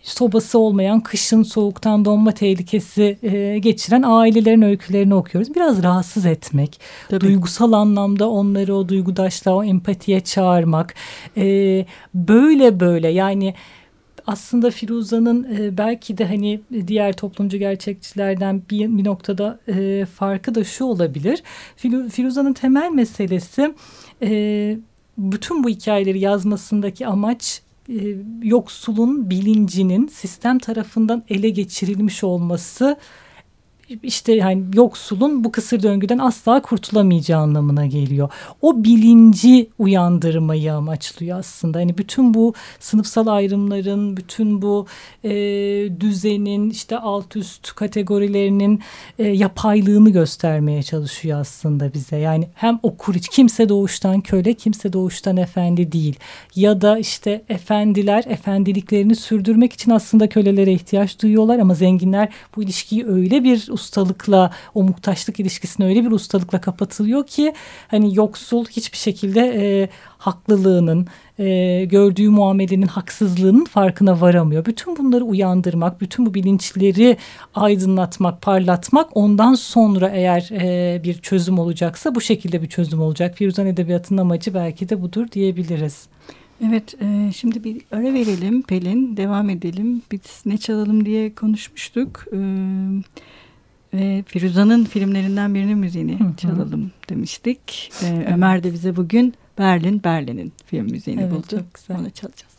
sobası 0.03 0.59
olmayan 0.59 1.01
kışın 1.01 1.43
soğuktan 1.43 2.05
donma 2.05 2.33
tehlikesi 2.33 3.19
e, 3.23 3.59
geçiren 3.59 4.03
ailelerin 4.03 4.63
öykülerini 4.63 5.15
okuyoruz. 5.15 5.55
Biraz 5.55 5.83
rahatsız 5.83 6.27
etmek, 6.27 6.81
Tabii. 7.09 7.21
duygusal 7.21 7.73
anlamda 7.73 8.31
onları 8.31 8.75
o 8.75 8.89
duygudaşlığa, 8.89 9.55
o 9.55 9.65
empatiye 9.65 10.21
çağırmak. 10.21 10.95
E, 11.37 11.87
böyle 12.15 12.81
böyle 12.81 13.09
yani 13.09 13.55
aslında 14.27 14.71
Firuza'nın 14.71 15.57
e, 15.57 15.79
belki 15.79 16.19
de 16.19 16.25
hani 16.25 16.61
diğer 16.87 17.13
toplumcu 17.13 17.57
gerçekçilerden 17.59 18.63
bir, 18.71 18.99
bir 18.99 19.05
noktada 19.05 19.59
e, 19.69 20.07
farkı 20.15 20.55
da 20.55 20.65
şu 20.65 20.85
olabilir. 20.85 21.43
Firuza'nın 22.11 22.53
temel 22.53 22.91
meselesi 22.91 23.75
e, 24.23 24.79
bütün 25.19 25.65
bu 25.65 25.69
hikayeleri 25.69 26.21
yazmasındaki 26.21 27.07
amaç 27.07 27.63
e, 27.91 28.17
yoksulun 28.43 29.31
bilincinin 29.31 30.07
sistem 30.07 30.59
tarafından 30.59 31.23
ele 31.29 31.51
geçirilmiş 31.51 32.25
olması 32.25 32.97
işte 34.03 34.33
yani 34.33 34.65
yoksulun 34.75 35.45
bu 35.45 35.53
kısır 35.53 35.83
döngüden 35.83 36.19
asla 36.19 36.63
kurtulamayacağı 36.63 37.41
anlamına 37.41 37.87
geliyor. 37.87 38.31
O 38.63 38.85
bilinci 38.85 39.71
uyandırmayı 39.79 40.75
amaçlıyor 40.75 41.39
aslında. 41.39 41.79
Hani 41.79 41.99
bütün 41.99 42.35
bu 42.35 42.55
sınıfsal 42.81 43.27
ayrımların, 43.27 44.17
bütün 44.17 44.63
bu 44.63 44.87
e, 45.25 45.31
düzenin 46.01 46.71
işte 46.71 46.99
alt 46.99 47.37
üst 47.37 47.75
kategorilerinin 47.75 48.81
e, 49.19 49.29
yapaylığını 49.29 50.11
göstermeye 50.11 50.83
çalışıyor 50.83 51.41
aslında 51.41 51.95
bize. 51.95 52.17
Yani 52.17 52.49
hem 52.55 52.79
okur 52.83 53.15
hiç 53.15 53.29
kimse 53.29 53.69
doğuştan 53.69 54.21
köle, 54.21 54.55
kimse 54.55 54.93
doğuştan 54.93 55.37
efendi 55.37 55.93
değil. 55.93 56.17
Ya 56.57 56.81
da 56.81 56.99
işte 56.99 57.43
efendiler 57.49 58.25
efendiliklerini 58.27 59.17
sürdürmek 59.17 59.73
için 59.73 59.91
aslında 59.91 60.29
kölelere 60.29 60.73
ihtiyaç 60.73 61.23
duyuyorlar 61.23 61.59
ama 61.59 61.75
zenginler 61.75 62.29
bu 62.57 62.63
ilişkiyi 62.63 63.07
öyle 63.07 63.45
bir 63.45 63.69
ustalıkla 63.81 64.51
o 64.75 64.83
muhtaçlık 64.83 65.41
ilişkisine 65.41 65.87
öyle 65.87 66.05
bir 66.05 66.11
ustalıkla 66.11 66.61
kapatılıyor 66.61 67.27
ki 67.27 67.55
hani 67.89 68.17
yoksul 68.17 68.65
hiçbir 68.65 68.99
şekilde 68.99 69.41
e, 69.41 69.89
haklılığının 70.19 71.07
e, 71.39 71.85
gördüğü 71.85 72.29
muamelenin 72.29 72.87
haksızlığının 72.87 73.65
farkına 73.65 74.21
varamıyor. 74.21 74.65
Bütün 74.65 74.97
bunları 74.97 75.25
uyandırmak, 75.25 76.01
bütün 76.01 76.27
bu 76.27 76.35
bilinçleri 76.35 77.17
aydınlatmak, 77.55 78.43
parlatmak 78.43 79.17
ondan 79.17 79.55
sonra 79.55 80.09
eğer 80.09 80.49
e, 80.53 81.01
bir 81.05 81.15
çözüm 81.15 81.59
olacaksa 81.59 82.15
bu 82.15 82.21
şekilde 82.21 82.63
bir 82.63 82.69
çözüm 82.69 83.01
olacak. 83.01 83.37
Firuzan 83.37 83.67
Edebiyatı'nın 83.67 84.21
amacı 84.21 84.55
belki 84.55 84.89
de 84.89 85.03
budur 85.03 85.27
diyebiliriz. 85.33 86.09
Evet, 86.69 86.95
e, 87.03 87.33
şimdi 87.33 87.65
bir 87.65 87.83
ara 87.93 88.15
verelim 88.15 88.63
Pelin, 88.63 89.17
devam 89.17 89.51
edelim. 89.51 90.03
Biz 90.13 90.43
ne 90.47 90.59
çalalım 90.59 91.05
diye 91.05 91.35
konuşmuştuk. 91.35 92.25
E, 92.33 92.39
ve 93.95 94.25
Firuza'nın 94.27 94.85
filmlerinden 94.85 95.55
birinin 95.55 95.79
müziğini 95.79 96.21
hı 96.21 96.25
hı. 96.25 96.37
çalalım 96.37 96.91
demiştik. 97.09 97.93
Ee, 98.03 98.27
Ömer 98.33 98.63
de 98.63 98.73
bize 98.73 98.97
bugün 98.97 99.35
Berlin, 99.59 100.05
Berlin'in 100.05 100.53
film 100.67 100.91
müziğini 100.91 101.21
evet, 101.21 101.33
buldu. 101.33 101.47
Çok 101.51 101.75
güzel. 101.75 101.99
Onu 101.99 102.11
çalacağız. 102.11 102.50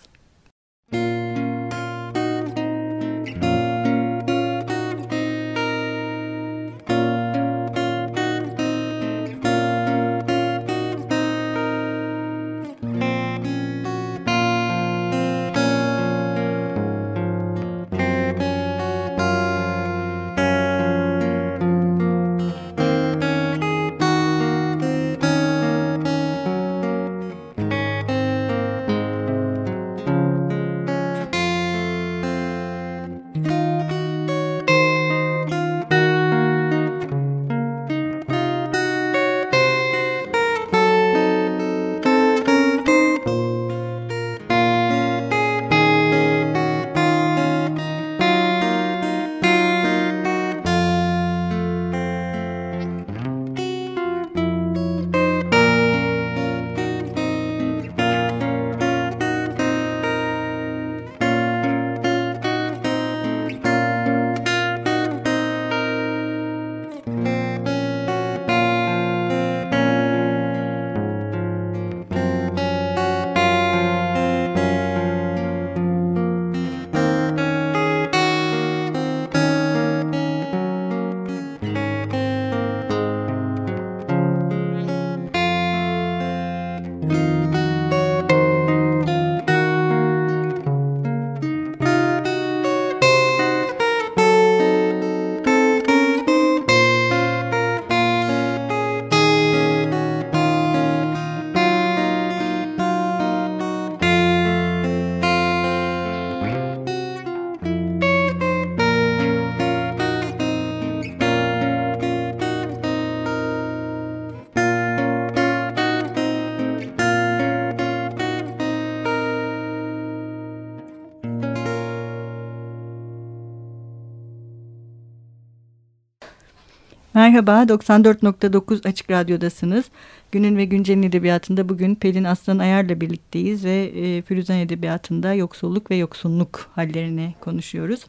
Merhaba, 127.22 127.64
94.9 127.64 128.88
Açık 128.88 129.12
Radyo'dasınız. 129.12 129.86
Günün 130.32 130.58
ve 130.58 130.66
Güncel'in 130.66 131.04
edebiyatında 131.04 131.70
bugün 131.70 131.96
Pelin 131.96 132.24
Aslan 132.24 132.60
Ayar'la 132.60 133.02
birlikteyiz 133.02 133.66
ve 133.66 133.84
e, 133.84 134.22
Firuzan 134.22 134.58
Edebiyatı'nda 134.58 135.34
yoksulluk 135.34 135.92
ve 135.92 135.96
yoksunluk 135.96 136.70
hallerini 136.76 137.36
konuşuyoruz. 137.42 138.06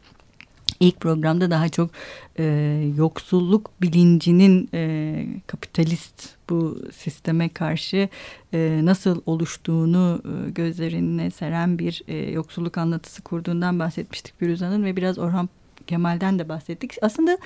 İlk 0.79 0.99
programda 0.99 1.51
daha 1.51 1.69
çok 1.69 1.91
e, 2.39 2.43
yoksulluk 2.97 3.71
bilincinin 3.81 4.69
e, 4.73 5.25
kapitalist 5.47 6.29
bu 6.49 6.79
sisteme 6.93 7.49
karşı 7.49 8.09
e, 8.53 8.79
nasıl 8.83 9.21
oluştuğunu 9.25 10.21
e, 10.25 10.49
gözlerine 10.49 11.31
seren 11.31 11.79
bir 11.79 12.03
e, 12.07 12.31
yoksulluk 12.31 12.77
anlatısı 12.77 13.21
kurduğundan 13.21 13.79
bahsetmiştik 13.79 14.39
Firuzan'ın 14.39 14.83
ve 14.83 14.95
biraz 14.95 15.19
Orhan 15.19 15.49
Kemal'den 15.87 16.39
de 16.39 16.49
bahsettik. 16.49 16.97
Aslında 17.01 17.37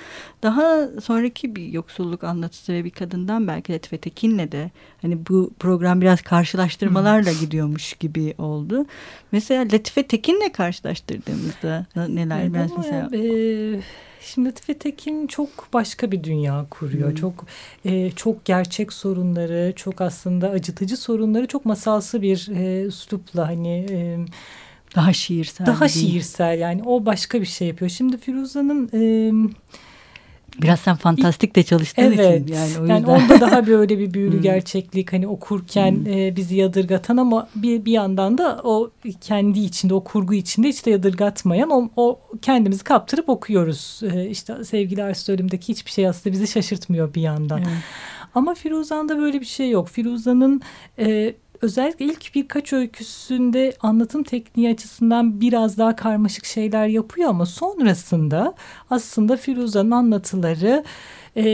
daha 0.42 0.88
sonraki 1.00 1.56
bir 1.56 1.66
yoksulluk 1.66 2.24
anlatısı 2.24 2.72
ve 2.72 2.84
bir 2.84 2.90
kadından 2.90 3.48
belki 3.48 3.72
Latife 3.72 3.98
Tekin'le 3.98 4.52
de 4.52 4.70
hani 5.02 5.26
bu 5.28 5.50
program 5.58 6.00
biraz 6.00 6.22
karşılaştırmalarla 6.22 7.30
hmm. 7.30 7.40
gidiyormuş 7.40 7.92
gibi 7.92 8.34
oldu. 8.38 8.86
Mesela 9.32 9.62
Latife 9.62 10.06
Tekin'le 10.06 10.52
karşılaştırdığımızda 10.52 11.86
neler? 11.96 12.40
Evet, 12.40 12.50
ben 12.54 12.70
mesela... 12.76 13.08
E, 13.16 13.80
Şimdi 14.20 14.48
Latife 14.48 14.78
Tekin 14.78 15.26
çok 15.26 15.72
başka 15.72 16.12
bir 16.12 16.24
dünya 16.24 16.66
kuruyor. 16.70 17.08
Hmm. 17.08 17.14
Çok 17.14 17.46
e, 17.84 18.10
çok 18.10 18.44
gerçek 18.44 18.92
sorunları, 18.92 19.72
çok 19.76 20.00
aslında 20.00 20.50
acıtıcı 20.50 20.96
sorunları 20.96 21.46
çok 21.46 21.64
masalsı 21.64 22.22
bir 22.22 22.48
e, 22.54 22.82
üslupla 22.82 23.48
hani 23.48 23.86
e, 23.90 24.18
daha 24.96 25.12
şiirsel. 25.12 25.66
Daha 25.66 25.80
değil. 25.80 25.90
şiirsel 25.90 26.58
yani 26.58 26.82
o 26.82 27.06
başka 27.06 27.40
bir 27.40 27.46
şey 27.46 27.68
yapıyor. 27.68 27.90
Şimdi 27.90 28.18
Firuza'nın 28.18 28.90
e, 28.94 29.32
Biraz 30.62 30.80
sen 30.80 30.96
fantastik 30.96 31.56
de 31.56 31.62
çalıştığın 31.62 32.02
evet, 32.02 32.42
için 32.42 32.54
yani 32.54 32.78
o 32.78 32.80
yüzden. 32.80 32.94
Yani 32.94 33.06
onda 33.06 33.40
daha 33.40 33.66
böyle 33.66 33.98
bir 33.98 34.14
büyülü 34.14 34.32
hmm. 34.36 34.42
gerçeklik 34.42 35.12
hani 35.12 35.28
okurken 35.28 35.92
hmm. 35.92 36.12
e, 36.12 36.36
bizi 36.36 36.56
yadırgatan 36.56 37.16
ama 37.16 37.48
bir, 37.54 37.84
bir 37.84 37.92
yandan 37.92 38.38
da 38.38 38.60
o 38.64 38.90
kendi 39.20 39.60
içinde 39.60 39.94
o 39.94 40.04
kurgu 40.04 40.34
içinde 40.34 40.68
hiç 40.68 40.86
de 40.86 40.90
yadırgatmayan 40.90 41.70
o, 41.70 41.90
o 41.96 42.20
kendimizi 42.42 42.84
kaptırıp 42.84 43.28
okuyoruz. 43.28 44.00
E, 44.14 44.26
işte 44.26 44.64
sevgili 44.64 45.02
Arsu 45.02 45.32
ölümdeki 45.32 45.68
hiçbir 45.68 45.90
şey 45.90 46.08
aslında 46.08 46.32
bizi 46.32 46.46
şaşırtmıyor 46.46 47.14
bir 47.14 47.22
yandan. 47.22 47.58
Hmm. 47.58 47.72
Ama 48.34 48.54
Firuzan'da 48.54 49.18
böyle 49.18 49.40
bir 49.40 49.46
şey 49.46 49.70
yok. 49.70 49.88
Firuzan'ın 49.88 50.62
e, 50.98 51.34
özellikle 51.62 52.04
ilk 52.04 52.34
birkaç 52.34 52.72
öyküsünde 52.72 53.72
anlatım 53.80 54.22
tekniği 54.22 54.70
açısından 54.70 55.40
biraz 55.40 55.78
daha 55.78 55.96
karmaşık 55.96 56.44
şeyler 56.44 56.86
yapıyor 56.86 57.30
ama 57.30 57.46
sonrasında 57.46 58.54
aslında 58.90 59.36
Firuza'nın 59.36 59.90
anlatıları 59.90 60.84
e, 61.36 61.44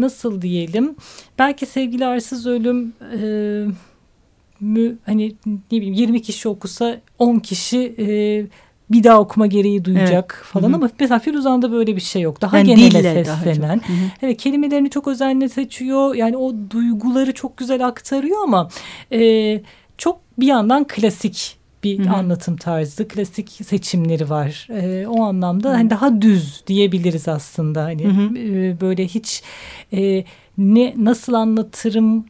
nasıl 0.00 0.42
diyelim 0.42 0.96
belki 1.38 1.66
sevgili 1.66 2.06
arsız 2.06 2.46
ölüm 2.46 2.92
e, 3.22 3.26
mü 4.60 4.98
hani 5.06 5.36
ne 5.46 5.76
bileyim 5.76 5.94
20 5.94 6.22
kişi 6.22 6.48
okusa 6.48 7.00
10 7.18 7.38
kişi 7.38 7.94
e, 7.98 8.06
bir 8.90 9.04
daha 9.04 9.20
okuma 9.20 9.46
gereği 9.46 9.84
duyacak 9.84 10.34
evet. 10.38 10.52
falan 10.52 10.68
Hı-hı. 10.68 10.76
ama 10.76 10.90
mesela 11.00 11.18
Firuzan'da 11.18 11.72
böyle 11.72 11.96
bir 11.96 12.00
şey 12.00 12.22
yok. 12.22 12.40
Daha 12.40 12.58
yani 12.58 12.74
genele 12.74 13.24
seslenen. 13.24 13.80
Daha 13.80 14.16
evet 14.22 14.36
kelimelerini 14.36 14.90
çok 14.90 15.08
özenle 15.08 15.48
seçiyor. 15.48 16.14
Yani 16.14 16.36
o 16.36 16.54
duyguları 16.70 17.34
çok 17.34 17.56
güzel 17.56 17.86
aktarıyor 17.86 18.42
ama 18.42 18.68
e, 19.12 19.60
çok 19.98 20.20
bir 20.38 20.46
yandan 20.46 20.86
klasik 20.86 21.56
bir 21.84 21.98
Hı-hı. 21.98 22.14
anlatım 22.14 22.56
tarzı, 22.56 23.08
klasik 23.08 23.50
seçimleri 23.50 24.30
var. 24.30 24.68
E, 24.70 25.06
o 25.06 25.22
anlamda 25.22 25.70
hani 25.70 25.90
daha 25.90 26.22
düz 26.22 26.64
diyebiliriz 26.66 27.28
aslında. 27.28 27.84
Hani 27.84 28.02
e, 28.38 28.80
böyle 28.80 29.06
hiç 29.06 29.42
e, 29.92 30.24
ne 30.58 30.94
nasıl 30.96 31.32
anlatırım 31.32 32.26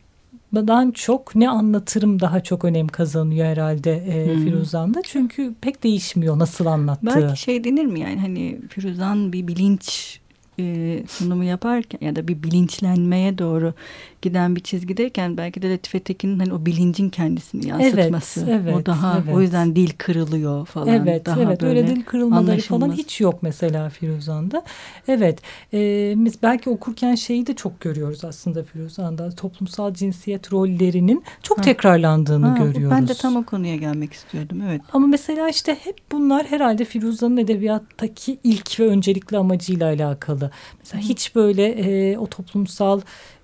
dan 0.55 0.91
çok 0.91 1.35
ne 1.35 1.49
anlatırım 1.51 2.21
daha 2.21 2.41
çok 2.41 2.65
önem 2.65 2.89
kazanıyor 2.89 3.47
herhalde 3.47 3.93
e, 3.93 4.35
hmm. 4.35 4.45
Firuzan'da. 4.45 5.03
Çünkü 5.05 5.55
pek 5.61 5.83
değişmiyor 5.83 6.39
nasıl 6.39 6.67
anlattığı. 6.67 7.07
Belki 7.07 7.41
şey 7.41 7.65
denir 7.65 7.87
mi 7.87 8.01
yani 8.01 8.21
hani 8.21 8.61
Firuzan 8.69 9.33
bir 9.33 9.49
bilinç 9.49 10.21
e, 10.59 11.03
sunumu 11.09 11.45
yaparken 11.45 12.07
ya 12.07 12.17
da 12.17 12.29
bir 12.29 12.43
bilinçlenmeye 12.43 13.39
doğru 13.39 13.75
giden 14.23 14.57
bir 14.57 14.61
çizgideyken 14.61 15.37
belki 15.37 15.63
de 15.63 15.71
Latife 15.71 16.01
Tekin'in 16.01 16.39
hani 16.39 16.53
o 16.53 16.67
bilincin 16.67 17.11
kendisini 17.11 17.69
yansıtması. 17.69 18.47
Evet, 18.51 18.61
evet, 18.63 18.75
o 18.77 18.87
daha 18.87 19.19
evet. 19.25 19.35
o 19.35 19.41
yüzden 19.41 19.77
dil 19.77 19.91
kırılıyor 19.99 20.67
falan. 20.67 20.89
Evet, 20.89 21.27
daha 21.27 21.43
evet. 21.43 21.63
Öyle 21.63 21.87
dil 21.87 22.03
kırılmaları 22.03 22.61
falan 22.61 22.93
hiç 22.93 23.21
yok 23.21 23.43
mesela 23.43 23.91
Firuzan'da. 23.91 24.63
Evet. 25.09 25.39
E, 25.75 26.13
biz 26.17 26.43
belki 26.43 26.71
okurken 26.71 27.15
şeyi 27.15 27.47
de 27.47 27.55
çok 27.55 27.81
görüyoruz 27.81 28.25
aslında 28.25 28.63
Firuzan'da. 28.63 29.31
Toplumsal 29.31 29.95
cinsiyet 29.95 30.53
rollerinin 30.53 31.25
çok 31.43 31.59
ha. 31.59 31.63
tekrarlandığını 31.63 32.47
ha, 32.47 32.59
görüyoruz. 32.59 32.97
Ben 32.97 33.09
de 33.09 33.15
tam 33.15 33.37
o 33.37 33.45
konuya 33.45 33.77
gelmek 33.77 34.13
istiyordum. 34.13 34.63
Evet. 34.69 34.81
Ama 34.93 35.07
mesela 35.07 35.49
işte 35.49 35.77
hep 35.85 35.97
bunlar 36.13 36.47
herhalde 36.47 36.85
Firuzan'ın 36.85 37.37
edebiyattaki 37.37 38.39
ilk 38.45 38.81
ve 38.81 38.87
öncelikli 38.87 39.37
amacıyla 39.37 39.87
alakalı. 39.87 40.44
Mesela 40.81 41.03
Hı. 41.03 41.09
hiç 41.09 41.35
böyle 41.35 41.67
e, 41.67 42.19
o 42.19 42.27
toplumsal 42.27 43.01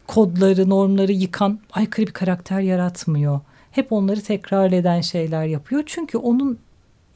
kodları, 0.06 0.70
normları 0.70 1.12
yıkan 1.12 1.60
aykırı 1.72 2.06
bir 2.06 2.12
karakter 2.12 2.60
yaratmıyor. 2.60 3.40
Hep 3.70 3.92
onları 3.92 4.20
tekrar 4.22 4.72
eden 4.72 5.00
şeyler 5.00 5.44
yapıyor. 5.44 5.82
Çünkü 5.86 6.18
onun 6.18 6.58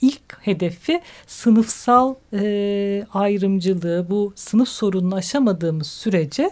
ilk 0.00 0.38
hedefi 0.40 1.00
sınıfsal 1.26 2.14
e, 2.32 3.06
ayrımcılığı, 3.14 4.06
bu 4.10 4.32
sınıf 4.36 4.68
sorununu 4.68 5.14
aşamadığımız 5.14 5.86
sürece 5.86 6.50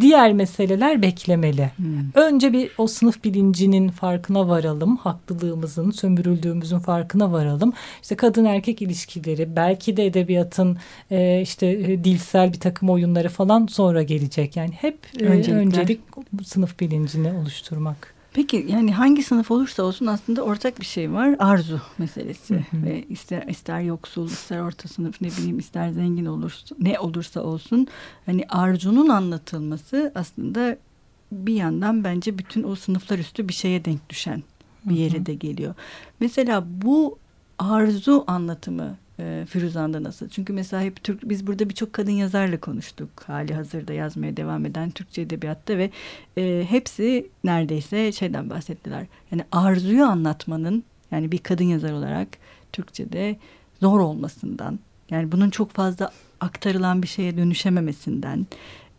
diğer 0.00 0.32
meseleler 0.32 1.02
beklemeli. 1.02 1.70
Hmm. 1.76 2.10
Önce 2.14 2.52
bir 2.52 2.70
o 2.78 2.86
sınıf 2.86 3.24
bilincinin 3.24 3.88
farkına 3.88 4.48
varalım, 4.48 4.96
haklılığımızın, 4.96 5.90
sömürüldüğümüzün 5.90 6.78
farkına 6.78 7.32
varalım. 7.32 7.72
İşte 8.02 8.16
kadın 8.16 8.44
erkek 8.44 8.82
ilişkileri, 8.82 9.56
belki 9.56 9.96
de 9.96 10.06
edebiyatın 10.06 10.78
e, 11.10 11.40
işte 11.40 11.66
e, 11.66 12.04
dilsel 12.04 12.52
bir 12.52 12.60
takım 12.60 12.90
oyunları 12.90 13.28
falan 13.28 13.66
sonra 13.66 14.02
gelecek. 14.02 14.56
Yani 14.56 14.72
hep 14.72 14.98
e, 15.20 15.24
öncelik 15.24 16.00
sınıf 16.44 16.80
bilincini 16.80 17.32
oluşturmak. 17.32 18.13
Peki 18.34 18.66
yani 18.68 18.94
hangi 18.94 19.22
sınıf 19.22 19.50
olursa 19.50 19.82
olsun 19.82 20.06
aslında 20.06 20.42
ortak 20.42 20.80
bir 20.80 20.86
şey 20.86 21.12
var. 21.12 21.36
Arzu 21.38 21.80
meselesi. 21.98 22.54
Hı 22.54 22.76
hı. 22.76 22.82
Ve 22.82 23.04
ister 23.08 23.42
ister 23.48 23.80
yoksul, 23.80 24.26
ister 24.26 24.60
orta 24.60 24.88
sınıf 24.88 25.20
ne 25.20 25.28
bileyim 25.28 25.58
ister 25.58 25.90
zengin 25.90 26.24
olursa 26.24 26.76
ne 26.78 26.98
olursa 26.98 27.40
olsun 27.40 27.86
hani 28.26 28.44
arzunun 28.48 29.08
anlatılması 29.08 30.12
aslında 30.14 30.76
bir 31.32 31.54
yandan 31.54 32.04
bence 32.04 32.38
bütün 32.38 32.62
o 32.62 32.74
sınıflar 32.74 33.18
üstü 33.18 33.48
bir 33.48 33.54
şeye 33.54 33.84
denk 33.84 34.08
düşen 34.10 34.42
bir 34.84 34.96
yere 34.96 35.26
de 35.26 35.34
geliyor. 35.34 35.74
Mesela 36.20 36.64
bu 36.66 37.18
arzu 37.58 38.24
anlatımı 38.26 38.96
e, 39.18 39.44
Firuzan'da 39.48 40.02
nasıl? 40.02 40.28
Çünkü 40.28 40.52
mesela 40.52 40.82
hep 40.82 41.04
Türk 41.04 41.28
biz 41.28 41.46
burada 41.46 41.68
birçok 41.68 41.92
kadın 41.92 42.12
yazarla 42.12 42.60
konuştuk. 42.60 43.08
Hali 43.26 43.54
hazırda 43.54 43.92
yazmaya 43.92 44.36
devam 44.36 44.66
eden 44.66 44.90
Türkçe 44.90 45.22
edebiyatta 45.22 45.78
ve 45.78 45.90
e, 46.38 46.64
hepsi 46.68 47.26
neredeyse 47.44 48.12
şeyden 48.12 48.50
bahsettiler. 48.50 49.06
Yani 49.32 49.44
arzuyu 49.52 50.04
anlatmanın 50.04 50.84
yani 51.10 51.32
bir 51.32 51.38
kadın 51.38 51.64
yazar 51.64 51.92
olarak 51.92 52.28
Türkçe'de 52.72 53.36
zor 53.80 54.00
olmasından 54.00 54.78
yani 55.10 55.32
bunun 55.32 55.50
çok 55.50 55.70
fazla 55.70 56.10
aktarılan 56.40 57.02
bir 57.02 57.08
şeye 57.08 57.36
dönüşememesinden 57.36 58.46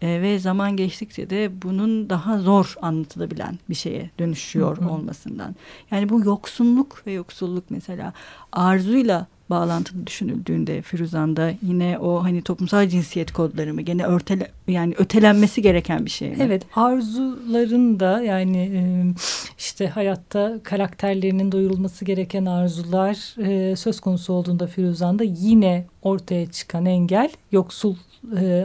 e, 0.02 0.22
ve 0.22 0.40
zaman 0.40 0.78
geçtikçe 0.78 1.30
de 1.30 1.62
bunun 1.62 2.10
daha 2.10 2.40
zor 2.40 2.76
anlatılabilen 2.82 3.60
bir 3.70 3.76
şeye 3.76 4.10
dönüşüyor 4.20 4.78
hı 4.78 4.86
hı. 4.86 4.90
olmasından. 4.90 5.56
Yani 5.92 6.10
bu 6.10 6.26
yoksunluk 6.26 7.04
ve 7.08 7.12
yoksulluk 7.12 7.64
mesela 7.70 8.14
arzuyla 8.52 9.28
bağlantılı 9.50 10.08
düşünüldüğünde 10.08 10.82
Firuzan'da 10.82 11.54
yine 11.62 11.98
o 12.00 12.24
hani 12.24 12.42
toplumsal 12.42 12.88
cinsiyet 12.88 13.32
kodları 13.32 13.74
mı 13.74 13.82
gene 13.82 14.06
örtele 14.06 14.52
yani 14.68 14.94
ötelenmesi 14.98 15.62
gereken 15.62 16.06
bir 16.06 16.12
şey 16.12 16.30
mi? 16.30 16.38
Evet 16.40 16.64
arzuların 16.76 18.00
da 18.00 18.22
yani 18.22 19.14
işte 19.58 19.88
hayatta 19.88 20.60
karakterlerinin 20.64 21.52
doyurulması 21.52 22.06
gereken 22.06 22.46
arzular 22.46 23.16
söz 23.76 24.00
konusu 24.00 24.34
olduğunda 24.34 24.68
Firuzan'da 24.68 25.24
yine 25.24 25.86
ortaya 26.02 26.52
çıkan 26.52 26.86
engel 26.86 27.30
yoksul 27.52 27.96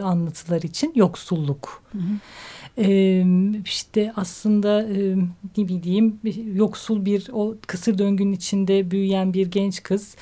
anlatılar 0.03 0.61
için 0.61 0.91
yoksulluk. 0.95 1.83
Hı 1.91 1.97
hı. 1.97 2.01
Ee, 2.77 3.25
işte 3.65 4.13
aslında 4.15 4.83
e, 4.83 5.15
ne 5.57 5.67
bileyim 5.67 6.19
yoksul 6.53 7.05
bir 7.05 7.29
o 7.33 7.55
kısır 7.67 7.97
döngünün 7.97 8.33
içinde 8.33 8.91
büyüyen 8.91 9.33
bir 9.33 9.47
genç 9.47 9.83
kız 9.83 10.15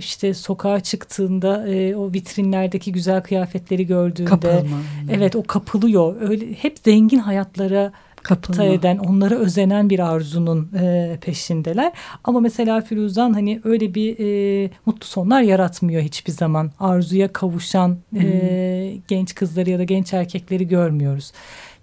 işte 0.00 0.34
sokağa 0.34 0.80
çıktığında 0.80 1.68
e, 1.68 1.96
o 1.96 2.12
vitrinlerdeki 2.12 2.92
güzel 2.92 3.22
kıyafetleri 3.22 3.86
gördüğünde 3.86 4.30
Kapılma. 4.30 4.76
evet 5.10 5.36
o 5.36 5.42
kapılıyor. 5.42 6.16
Öyle 6.20 6.52
hep 6.54 6.78
zengin 6.78 7.18
hayatlara 7.18 7.92
kapta 8.22 8.64
eden, 8.64 8.98
onlara 8.98 9.34
özenen 9.34 9.90
bir 9.90 9.98
arzunun 9.98 10.70
e, 10.80 11.18
peşindeler. 11.20 11.92
Ama 12.24 12.40
mesela 12.40 12.80
Firuzan 12.80 13.32
hani 13.32 13.60
öyle 13.64 13.94
bir 13.94 14.16
e, 14.18 14.70
mutlu 14.86 15.06
sonlar 15.06 15.42
yaratmıyor 15.42 16.02
hiçbir 16.02 16.32
zaman. 16.32 16.70
Arzuya 16.80 17.32
kavuşan 17.32 17.98
e, 18.20 18.92
genç 19.08 19.34
kızları 19.34 19.70
ya 19.70 19.78
da 19.78 19.84
genç 19.84 20.12
erkekleri 20.12 20.68
görmüyoruz. 20.68 21.32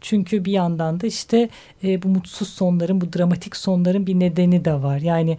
Çünkü 0.01 0.45
bir 0.45 0.51
yandan 0.51 1.01
da 1.01 1.07
işte 1.07 1.49
e, 1.83 2.03
bu 2.03 2.07
mutsuz 2.07 2.47
sonların, 2.47 3.01
bu 3.01 3.13
dramatik 3.13 3.55
sonların 3.55 4.07
bir 4.07 4.19
nedeni 4.19 4.65
de 4.65 4.73
var. 4.73 4.97
Yani 4.97 5.37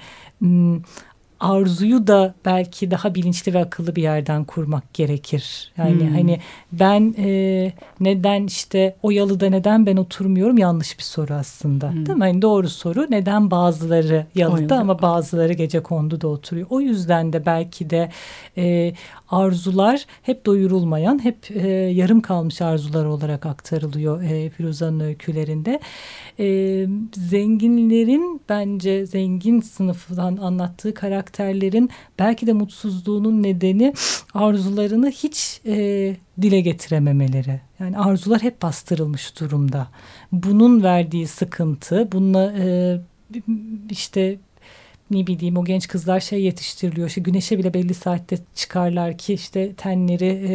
arzuyu 1.40 2.06
da 2.06 2.34
belki 2.44 2.90
daha 2.90 3.14
bilinçli 3.14 3.54
ve 3.54 3.58
akıllı 3.58 3.96
bir 3.96 4.02
yerden 4.02 4.44
kurmak 4.44 4.94
gerekir. 4.94 5.72
Yani 5.76 6.00
hmm. 6.00 6.14
hani 6.14 6.40
ben 6.72 7.14
e, 7.18 7.72
neden 8.00 8.46
işte 8.46 8.96
o 9.02 9.10
yalıda 9.10 9.50
neden 9.50 9.86
ben 9.86 9.96
oturmuyorum 9.96 10.58
yanlış 10.58 10.98
bir 10.98 11.02
soru 11.02 11.34
aslında. 11.34 11.92
Hmm. 11.92 12.06
Değil 12.06 12.18
mi? 12.18 12.26
Yani 12.26 12.42
doğru 12.42 12.68
soru 12.68 13.06
neden 13.10 13.50
bazıları 13.50 14.26
yalıda 14.34 14.78
ama 14.78 15.02
bazıları 15.02 15.52
gece 15.52 15.82
kondu 15.82 16.20
da 16.20 16.28
oturuyor. 16.28 16.66
O 16.70 16.80
yüzden 16.80 17.32
de 17.32 17.46
belki 17.46 17.90
de 17.90 18.10
e, 18.56 18.94
arzular 19.30 20.04
hep 20.22 20.46
doyurulmayan, 20.46 21.24
hep 21.24 21.50
e, 21.50 21.68
yarım 21.70 22.20
kalmış 22.20 22.62
arzular 22.62 23.04
olarak 23.04 23.46
aktarılıyor 23.46 24.22
e, 24.22 24.50
Firuza'nın 24.50 25.00
öykülerinde. 25.00 25.80
E, 26.38 26.86
zenginlerin 27.14 28.40
bence 28.48 29.06
zengin 29.06 29.60
sınıfından 29.60 30.36
anlattığı 30.36 30.94
karakterlerin 31.28 31.90
belki 32.18 32.46
de 32.46 32.52
mutsuzluğunun 32.52 33.42
nedeni 33.42 33.94
arzularını 34.34 35.10
hiç 35.10 35.60
e, 35.66 36.16
dile 36.42 36.60
getirememeleri. 36.60 37.60
Yani 37.80 37.98
arzular 37.98 38.42
hep 38.42 38.62
bastırılmış 38.62 39.40
durumda. 39.40 39.88
Bunun 40.32 40.82
verdiği 40.82 41.26
sıkıntı, 41.26 42.08
bununla 42.12 42.52
e, 42.58 43.00
işte 43.90 44.36
ne 45.10 45.26
bileyim 45.26 45.56
o 45.56 45.64
genç 45.64 45.88
kızlar 45.88 46.20
şey 46.20 46.42
yetiştiriliyor. 46.42 47.08
İşte 47.08 47.20
güneşe 47.20 47.58
bile 47.58 47.74
belli 47.74 47.94
saatte 47.94 48.38
çıkarlar 48.54 49.18
ki 49.18 49.34
işte 49.34 49.72
tenleri 49.72 50.26
e, 50.26 50.54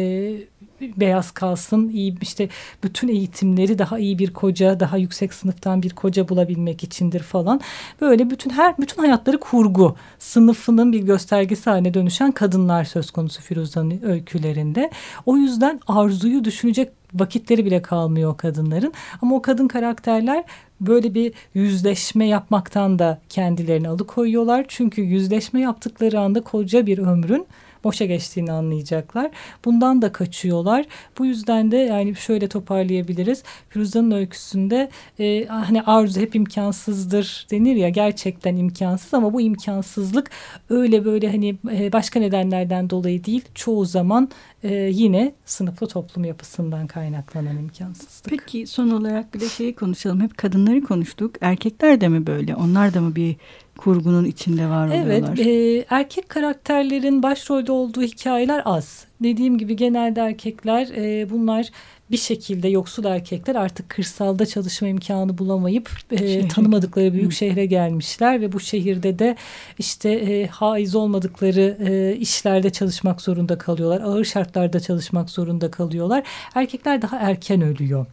beyaz 0.80 1.30
kalsın, 1.30 1.88
iyi 1.88 2.14
işte 2.20 2.48
bütün 2.82 3.08
eğitimleri 3.08 3.78
daha 3.78 3.98
iyi 3.98 4.18
bir 4.18 4.32
koca, 4.32 4.80
daha 4.80 4.96
yüksek 4.96 5.34
sınıftan 5.34 5.82
bir 5.82 5.90
koca 5.90 6.28
bulabilmek 6.28 6.84
içindir 6.84 7.20
falan. 7.20 7.60
Böyle 8.00 8.30
bütün 8.30 8.50
her 8.50 8.78
bütün 8.78 9.02
hayatları 9.02 9.40
kurgu. 9.40 9.96
Sınıfının 10.18 10.92
bir 10.92 11.00
göstergesi 11.00 11.70
haline 11.70 11.94
dönüşen 11.94 12.32
kadınlar 12.32 12.84
söz 12.84 13.10
konusu 13.10 13.42
Firuza'nın 13.42 14.02
öykülerinde. 14.02 14.90
O 15.26 15.36
yüzden 15.36 15.80
arzuyu 15.86 16.44
düşünecek 16.44 16.92
vakitleri 17.14 17.64
bile 17.64 17.82
kalmıyor 17.82 18.30
o 18.30 18.36
kadınların. 18.36 18.92
Ama 19.22 19.36
o 19.36 19.42
kadın 19.42 19.68
karakterler 19.68 20.44
böyle 20.80 21.14
bir 21.14 21.32
yüzleşme 21.54 22.26
yapmaktan 22.26 22.98
da 22.98 23.20
kendilerini 23.28 23.88
alıkoyuyorlar. 23.88 24.64
Çünkü 24.68 25.02
yüzleşme 25.02 25.60
yaptıkları 25.60 26.20
anda 26.20 26.40
koca 26.40 26.86
bir 26.86 26.98
ömrün 26.98 27.46
boşa 27.84 28.04
geçtiğini 28.04 28.52
anlayacaklar. 28.52 29.30
Bundan 29.64 30.02
da 30.02 30.12
kaçıyorlar. 30.12 30.86
Bu 31.18 31.26
yüzden 31.26 31.70
de 31.70 31.76
yani 31.76 32.16
şöyle 32.16 32.48
toparlayabiliriz. 32.48 33.42
Firuza'nın 33.68 34.10
öyküsünde 34.10 34.90
e, 35.18 35.46
hani 35.46 35.82
arzu 35.82 36.20
hep 36.20 36.34
imkansızdır 36.34 37.46
denir 37.50 37.76
ya 37.76 37.88
gerçekten 37.88 38.56
imkansız 38.56 39.14
ama 39.14 39.32
bu 39.32 39.40
imkansızlık 39.40 40.30
öyle 40.70 41.04
böyle 41.04 41.30
hani 41.30 41.56
e, 41.72 41.92
başka 41.92 42.20
nedenlerden 42.20 42.90
dolayı 42.90 43.24
değil 43.24 43.44
çoğu 43.54 43.84
zaman 43.84 44.28
e, 44.62 44.74
yine 44.74 45.32
sınıflı 45.44 45.86
toplum 45.86 46.24
yapısından 46.24 46.86
kaynaklanan 46.86 47.58
imkansızlık. 47.58 48.30
Peki 48.30 48.66
son 48.66 48.90
olarak 48.90 49.34
bir 49.34 49.40
de 49.40 49.48
şeyi 49.48 49.74
konuşalım. 49.74 50.20
Hep 50.20 50.38
kadınları 50.38 50.84
konuştuk. 50.84 51.34
Erkekler 51.40 52.00
de 52.00 52.08
mi 52.08 52.26
böyle? 52.26 52.56
Onlar 52.56 52.94
da 52.94 53.00
mı 53.00 53.16
bir 53.16 53.36
kurgunun 53.78 54.24
içinde 54.24 54.68
var 54.68 54.88
oluyorlar? 54.88 55.34
Evet. 55.36 55.46
E, 55.46 55.84
erkek 55.90 56.28
karakterlerin 56.28 57.22
başrolde 57.22 57.72
olduğu 57.72 58.02
hikayeler 58.02 58.62
az. 58.64 59.04
Dediğim 59.22 59.58
gibi 59.58 59.76
genelde 59.76 60.20
erkekler 60.20 60.88
e, 60.96 61.30
bunlar 61.30 61.70
bir 62.10 62.16
şekilde 62.16 62.68
yoksul 62.68 63.04
erkekler 63.04 63.54
artık 63.54 63.88
kırsalda 63.88 64.46
çalışma 64.46 64.88
imkanı 64.88 65.38
bulamayıp 65.38 65.90
e, 66.10 66.48
tanımadıkları 66.48 67.12
büyük 67.12 67.32
Hı. 67.32 67.36
şehre 67.36 67.66
gelmişler 67.66 68.40
ve 68.40 68.52
bu 68.52 68.60
şehirde 68.60 69.18
de 69.18 69.36
işte 69.78 70.10
e, 70.10 70.46
haiz 70.46 70.94
olmadıkları 70.94 71.76
e, 71.88 72.16
işlerde 72.16 72.70
çalışmak 72.70 73.20
zorunda 73.20 73.58
kalıyorlar. 73.58 74.00
Ağır 74.00 74.24
şartlarda 74.24 74.80
çalışmak 74.80 75.30
zorunda 75.30 75.70
kalıyorlar. 75.70 76.22
Erkekler 76.54 77.02
daha 77.02 77.16
erken 77.16 77.62
ölüyor. 77.62 78.06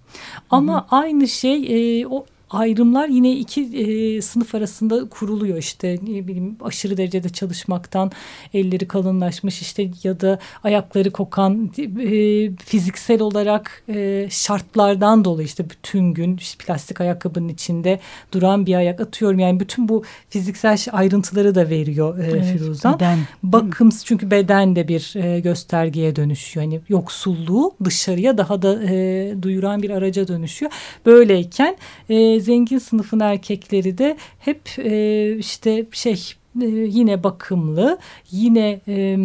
Ama 0.50 0.82
Hı. 0.82 0.86
aynı 0.95 1.28
şey 1.28 2.02
e, 2.02 2.08
o 2.08 2.26
ayrımlar 2.51 3.07
yine 3.07 3.31
iki 3.31 3.61
e, 3.61 4.21
sınıf 4.21 4.55
arasında 4.55 5.09
kuruluyor 5.09 5.57
işte 5.57 5.99
ne 6.07 6.27
bileyim 6.27 6.57
aşırı 6.61 6.97
derecede 6.97 7.29
çalışmaktan 7.29 8.11
elleri 8.53 8.87
kalınlaşmış 8.87 9.61
işte 9.61 9.89
ya 10.03 10.19
da 10.19 10.39
ayakları 10.63 11.11
kokan 11.11 11.71
e, 11.77 12.51
fiziksel 12.55 13.21
olarak 13.21 13.83
e, 13.89 14.27
şartlardan 14.29 15.25
dolayı 15.25 15.45
işte 15.45 15.69
bütün 15.69 16.13
gün 16.13 16.37
işte 16.37 16.65
plastik 16.65 17.01
ayakkabının 17.01 17.49
içinde 17.49 17.99
duran 18.31 18.65
bir 18.65 18.75
ayak 18.75 19.01
atıyorum 19.01 19.39
yani 19.39 19.59
bütün 19.59 19.89
bu 19.89 20.03
fiziksel 20.29 20.77
ayrıntıları 20.91 21.55
da 21.55 21.69
veriyor 21.69 22.19
e, 22.19 22.23
evet, 22.23 22.45
Firuzan. 22.45 22.95
Beden. 22.95 23.19
Bakımsız 23.43 24.05
çünkü 24.05 24.31
beden 24.31 24.75
de 24.75 24.87
bir 24.87 25.13
e, 25.15 25.39
göstergeye 25.39 26.15
dönüşüyor. 26.15 26.63
Yani 26.63 26.81
yoksulluğu 26.89 27.75
dışarıya 27.83 28.37
daha 28.37 28.61
da 28.61 28.83
e, 28.83 29.35
duyuran 29.41 29.81
bir 29.81 29.89
araca 29.89 30.27
dönüşüyor. 30.27 30.71
Böyleyken 31.05 31.77
e, 32.09 32.40
zengin 32.41 32.77
sınıfın 32.77 33.19
erkekleri 33.19 33.97
de 33.97 34.17
hep 34.39 34.62
e, 34.77 35.36
işte 35.38 35.86
şey 35.91 36.34
e, 36.62 36.65
yine 36.65 37.23
bakımlı, 37.23 37.99
yine 38.32 38.82
e, 38.88 39.17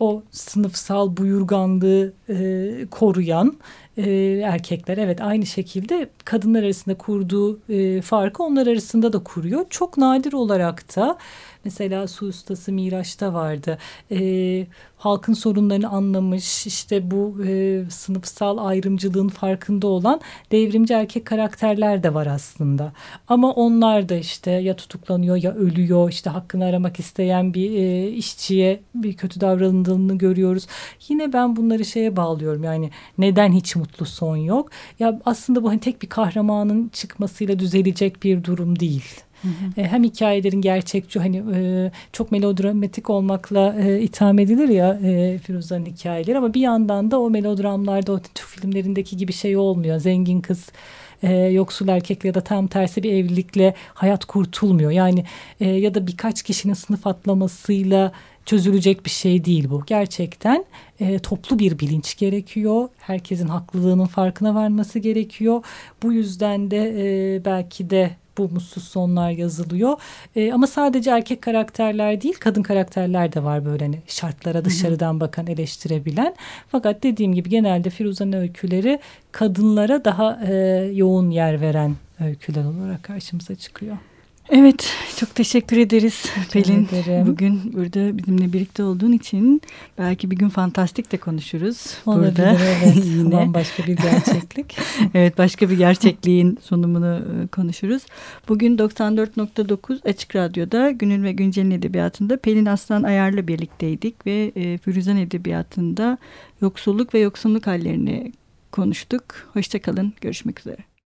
o 0.00 0.22
sınıfsal 0.30 1.16
buyurganlığı 1.16 2.12
e, 2.28 2.86
koruyan 2.90 3.56
e, 3.96 4.10
erkekler 4.44 4.98
evet 4.98 5.20
aynı 5.20 5.46
şekilde 5.46 6.10
kadınlar 6.24 6.62
arasında 6.62 6.94
kurduğu 6.94 7.60
e, 7.68 8.02
farkı 8.02 8.42
onlar 8.42 8.66
arasında 8.66 9.12
da 9.12 9.18
kuruyor. 9.18 9.64
Çok 9.70 9.98
nadir 9.98 10.32
olarak 10.32 10.96
da 10.96 11.18
Mesela 11.64 12.08
su 12.08 12.26
ustası 12.26 12.72
Miraç'ta 12.72 13.34
vardı. 13.34 13.78
E, 14.10 14.66
halkın 14.96 15.32
sorunlarını 15.32 15.88
anlamış, 15.88 16.66
işte 16.66 17.10
bu 17.10 17.44
e, 17.46 17.84
sınıfsal 17.90 18.58
ayrımcılığın 18.58 19.28
farkında 19.28 19.86
olan 19.86 20.20
devrimci 20.52 20.94
erkek 20.94 21.24
karakterler 21.24 22.02
de 22.02 22.14
var 22.14 22.26
aslında. 22.26 22.92
Ama 23.28 23.52
onlar 23.52 24.08
da 24.08 24.14
işte 24.14 24.50
ya 24.50 24.76
tutuklanıyor 24.76 25.36
ya 25.36 25.54
ölüyor, 25.54 26.10
işte 26.10 26.30
hakkını 26.30 26.64
aramak 26.64 27.00
isteyen 27.00 27.54
bir 27.54 27.70
e, 27.70 28.08
işçiye 28.08 28.80
bir 28.94 29.16
kötü 29.16 29.40
davranıldığını 29.40 30.18
görüyoruz. 30.18 30.66
Yine 31.08 31.32
ben 31.32 31.56
bunları 31.56 31.84
şeye 31.84 32.16
bağlıyorum 32.16 32.64
yani 32.64 32.90
neden 33.18 33.52
hiç 33.52 33.76
mutlu 33.76 34.06
son 34.06 34.36
yok? 34.36 34.70
Ya 34.98 35.20
aslında 35.24 35.62
bu 35.62 35.68
hani 35.70 35.80
tek 35.80 36.02
bir 36.02 36.08
kahramanın 36.08 36.88
çıkmasıyla 36.88 37.58
düzelecek 37.58 38.22
bir 38.22 38.44
durum 38.44 38.78
değil. 38.80 39.04
E, 39.76 39.84
hem 39.84 40.04
hikayelerin 40.04 40.60
gerçekçi 40.60 41.18
hani 41.18 41.42
e, 41.54 41.90
çok 42.12 42.32
melodramatik 42.32 43.10
olmakla 43.10 43.74
e, 43.80 44.00
itham 44.00 44.38
edilir 44.38 44.68
ya 44.68 45.00
e, 45.04 45.38
Firuza'nın 45.38 45.86
hikayeleri 45.86 46.38
ama 46.38 46.54
bir 46.54 46.60
yandan 46.60 47.10
da 47.10 47.20
o 47.20 47.30
melodramlarda 47.30 48.12
o 48.12 48.20
Türk 48.34 48.48
filmlerindeki 48.48 49.16
gibi 49.16 49.32
şey 49.32 49.56
olmuyor. 49.56 49.98
Zengin 49.98 50.40
kız 50.40 50.68
e, 51.22 51.32
yoksul 51.34 51.88
erkekle 51.88 52.26
ya 52.26 52.34
da 52.34 52.40
tam 52.40 52.66
tersi 52.66 53.02
bir 53.02 53.12
evlilikle 53.12 53.74
hayat 53.94 54.24
kurtulmuyor. 54.24 54.90
Yani 54.90 55.24
e, 55.60 55.68
ya 55.68 55.94
da 55.94 56.06
birkaç 56.06 56.42
kişinin 56.42 56.74
sınıf 56.74 57.06
atlamasıyla 57.06 58.12
çözülecek 58.46 59.04
bir 59.04 59.10
şey 59.10 59.44
değil 59.44 59.70
bu. 59.70 59.82
Gerçekten 59.86 60.64
e, 61.00 61.18
toplu 61.18 61.58
bir 61.58 61.78
bilinç 61.78 62.16
gerekiyor. 62.16 62.88
Herkesin 62.98 63.48
haklılığının 63.48 64.06
farkına 64.06 64.54
varması 64.54 64.98
gerekiyor. 64.98 65.64
Bu 66.02 66.12
yüzden 66.12 66.70
de 66.70 66.94
e, 66.96 67.44
belki 67.44 67.90
de 67.90 68.10
bu 68.38 68.48
mutsuz 68.48 68.84
sonlar 68.84 69.30
yazılıyor. 69.30 69.96
E, 70.36 70.52
ama 70.52 70.66
sadece 70.66 71.10
erkek 71.10 71.42
karakterler 71.42 72.20
değil 72.20 72.34
kadın 72.40 72.62
karakterler 72.62 73.32
de 73.32 73.44
var 73.44 73.64
böyle 73.64 73.84
hani 73.84 73.98
şartlara 74.06 74.64
dışarıdan 74.64 75.20
bakan 75.20 75.46
eleştirebilen. 75.46 76.34
Fakat 76.68 77.02
dediğim 77.02 77.34
gibi 77.34 77.48
genelde 77.48 77.90
Firuza'nın 77.90 78.32
öyküleri 78.32 79.00
kadınlara 79.32 80.04
daha 80.04 80.40
e, 80.46 80.54
yoğun 80.94 81.30
yer 81.30 81.60
veren 81.60 81.96
öyküler 82.20 82.64
olarak 82.64 83.02
karşımıza 83.02 83.54
çıkıyor. 83.54 83.96
Evet, 84.52 84.92
çok 85.16 85.34
teşekkür 85.34 85.76
ederiz 85.76 86.24
Pelin. 86.52 86.88
Ederim. 86.88 87.26
Bugün 87.26 87.72
burada 87.72 88.18
bizimle 88.18 88.52
birlikte 88.52 88.82
olduğun 88.82 89.12
için 89.12 89.62
belki 89.98 90.30
bir 90.30 90.36
gün 90.36 90.48
fantastik 90.48 91.12
de 91.12 91.16
konuşuruz. 91.16 91.94
Olabilir, 92.06 92.36
burada 92.36 92.56
evet. 92.60 93.04
yine 93.04 93.54
başka 93.54 93.86
bir 93.86 93.96
gerçeklik. 93.96 94.76
evet, 95.14 95.38
başka 95.38 95.70
bir 95.70 95.78
gerçekliğin 95.78 96.58
sunumunu 96.62 97.16
e, 97.16 97.46
konuşuruz. 97.46 98.02
Bugün 98.48 98.78
94.9 98.78 100.08
Açık 100.08 100.36
Radyo'da 100.36 100.90
Günün 100.90 101.24
ve 101.24 101.32
Güncel'in 101.32 101.70
edebiyatında 101.70 102.36
Pelin 102.36 102.66
Aslan 102.66 103.02
Ayar'la 103.02 103.48
birlikteydik 103.48 104.26
ve 104.26 104.52
e, 104.56 104.78
Firuzan 104.78 105.16
Edebiyatı'nda 105.16 106.18
yoksulluk 106.60 107.14
ve 107.14 107.18
yoksunluk 107.18 107.66
hallerini 107.66 108.32
konuştuk. 108.72 109.22
Hoşçakalın, 109.52 110.12
görüşmek 110.20 110.60
üzere. 110.60 110.89